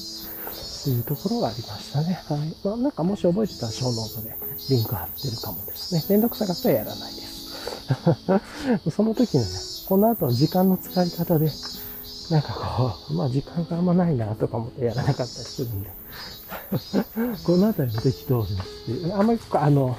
[0.84, 2.20] っていうところがありましたね。
[2.28, 2.54] はい。
[2.68, 4.36] まあ、なんかもし覚えてたらショーノートで
[4.70, 6.04] リンク貼ってるかもですね。
[6.10, 8.92] めんどくさかったらやらないです。
[8.92, 9.50] その時のね、
[9.88, 11.50] この後の時間の使い方で、
[12.32, 15.90] なんかこう、まあ時間があんまないなとか思ってやらなかったりするんで、
[17.46, 19.96] この辺りの適当に、あんまりあの、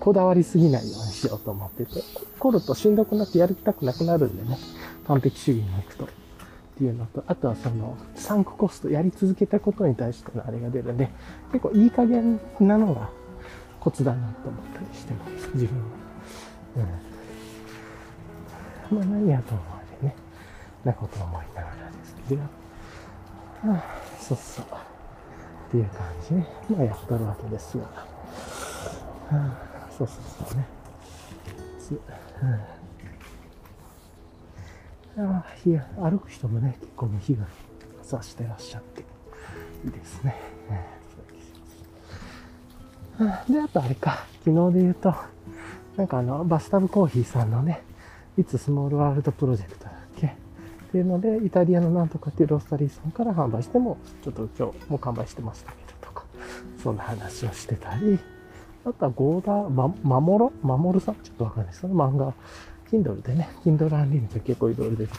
[0.00, 2.02] こだわりすぎないようにしようと思ってて、
[2.38, 4.58] 凝るとしんどくなってやりたくなくなるんでね、
[5.06, 6.08] 完璧主義に行くと。
[6.76, 11.08] っていうのと、あとはその、サンクコスト、やり続けたことに対してのあれが出るんで、
[11.50, 13.08] 結構いい加減なのが
[13.80, 15.84] コツだなと思ったりしてます、自分は。
[18.90, 18.98] うん。
[18.98, 20.14] まあ何やと思うでね、
[20.84, 22.48] なこと思いながらですけど、は
[23.64, 23.84] あ、
[24.20, 24.64] そうそう。
[24.66, 26.46] っていう感じね。
[26.68, 27.84] まあやっとるわけですが。
[27.84, 28.06] は
[29.32, 30.66] あ、そうそうそうね。
[32.42, 32.85] うん
[35.18, 37.46] あ日が歩く人もね、結構ね、日が
[38.02, 39.00] 差してらっしゃって、
[39.84, 40.34] いいですね。
[43.48, 45.14] で、あとあれか、昨日で言うと、
[45.96, 47.82] なんかあの、バスタブコーヒーさんのね、
[48.36, 50.26] いつスモールワールドプロジェクトだっけ？
[50.26, 50.30] っ
[50.92, 56.24] ていうので、イタリアのなんとかっていうロースタリーさんから販売しても、ちょっと今日も完売してましたけどとか、
[56.82, 58.18] そんな話をしてたり、
[58.84, 61.14] あとはゴーダー、ま、まもろまもるさん？
[61.16, 61.66] ちょっとわかんない。
[61.68, 62.34] ですけど、漫画
[62.90, 65.14] Kindle でね、Kindle Unlimited 結構いろいろ出て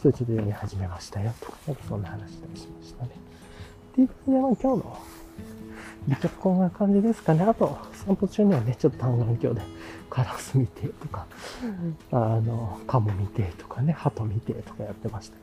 [0.00, 1.52] それちょっと読み始めましたよと。
[1.66, 3.10] なんかそんな話したりしましたね。
[3.92, 4.98] っていう感じで、まあ今日の
[6.06, 7.42] 美脚こんな感じですかね。
[7.44, 9.62] あと、散歩中にはね、ちょっと単眼鏡で
[10.10, 11.26] カラス見てとか、
[12.12, 15.40] あの、カモ見てとかね、鳩見てとかやってましたけ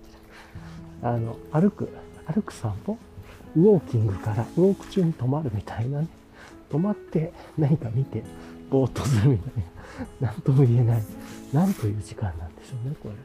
[1.01, 1.89] どあの、歩く、
[2.27, 2.97] 歩く散歩
[3.55, 6.07] ウォーキングからウォーク中に止まるみたいなね。
[6.69, 8.23] 止まって何か見て、
[8.69, 9.63] ぼーっとするみたいな。
[10.19, 11.03] なんとも言えない。
[11.53, 13.15] なんという時間なんでしょうね、これ。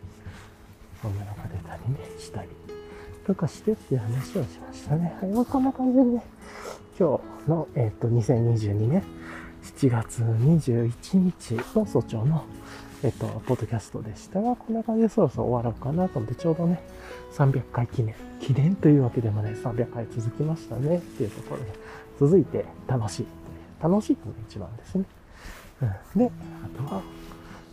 [1.02, 2.48] そんなのが出たりね、したり。
[3.26, 5.16] とかしてっていう話をしましたね。
[5.20, 6.22] はい、まあ、こんな感じでね、
[6.98, 9.02] 今日の、えっ、と、2022年
[9.64, 12.44] 7月21日の早朝の、
[13.02, 16.80] えっ、と、ポッドキャストでしたが、こんな感じでそろそろ終わろうかなと思って、ちょうどね、
[17.32, 21.72] 300回記念、記念というわけでもね、300回続きましたねっていうところで、
[22.20, 23.26] 続いて楽しい。
[23.82, 25.04] 楽しいのが一番ですね。
[25.82, 26.30] うん、で、
[26.64, 27.02] あとは、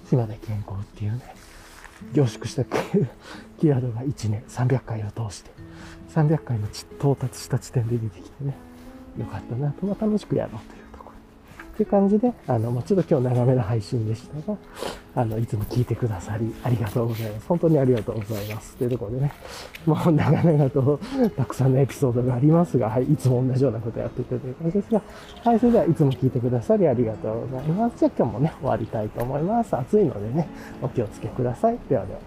[0.10, 1.36] 島根健康っていうね、
[2.14, 5.52] 凝縮したキーワードが1年300回を通して、
[6.14, 8.56] 300回の到達した地点で出てきてね、
[9.18, 10.83] よかったなと、まあ、楽しくやろうという。
[11.74, 14.58] っていう感じで、あの、まあ、ちょっと今日長めの配信でしたが、
[15.16, 17.48] あの、いつも聞いてくださり、ありがとうございます。
[17.48, 18.76] 本当にありがとうございます。
[18.76, 19.34] というところでね、
[19.88, 21.00] もう長々と
[21.36, 25.02] たくさんのエピソードがありますが、はい、いつも同じようなことやっていくという感じですが、
[25.44, 27.98] はい、それではいつも聞いてくださりありがとうございます。
[27.98, 29.76] じゃあ今日もね、終わりたいと思います。
[29.76, 30.48] 暑いのでね、
[30.82, 31.80] お気をつけください。
[31.90, 32.20] ではでは。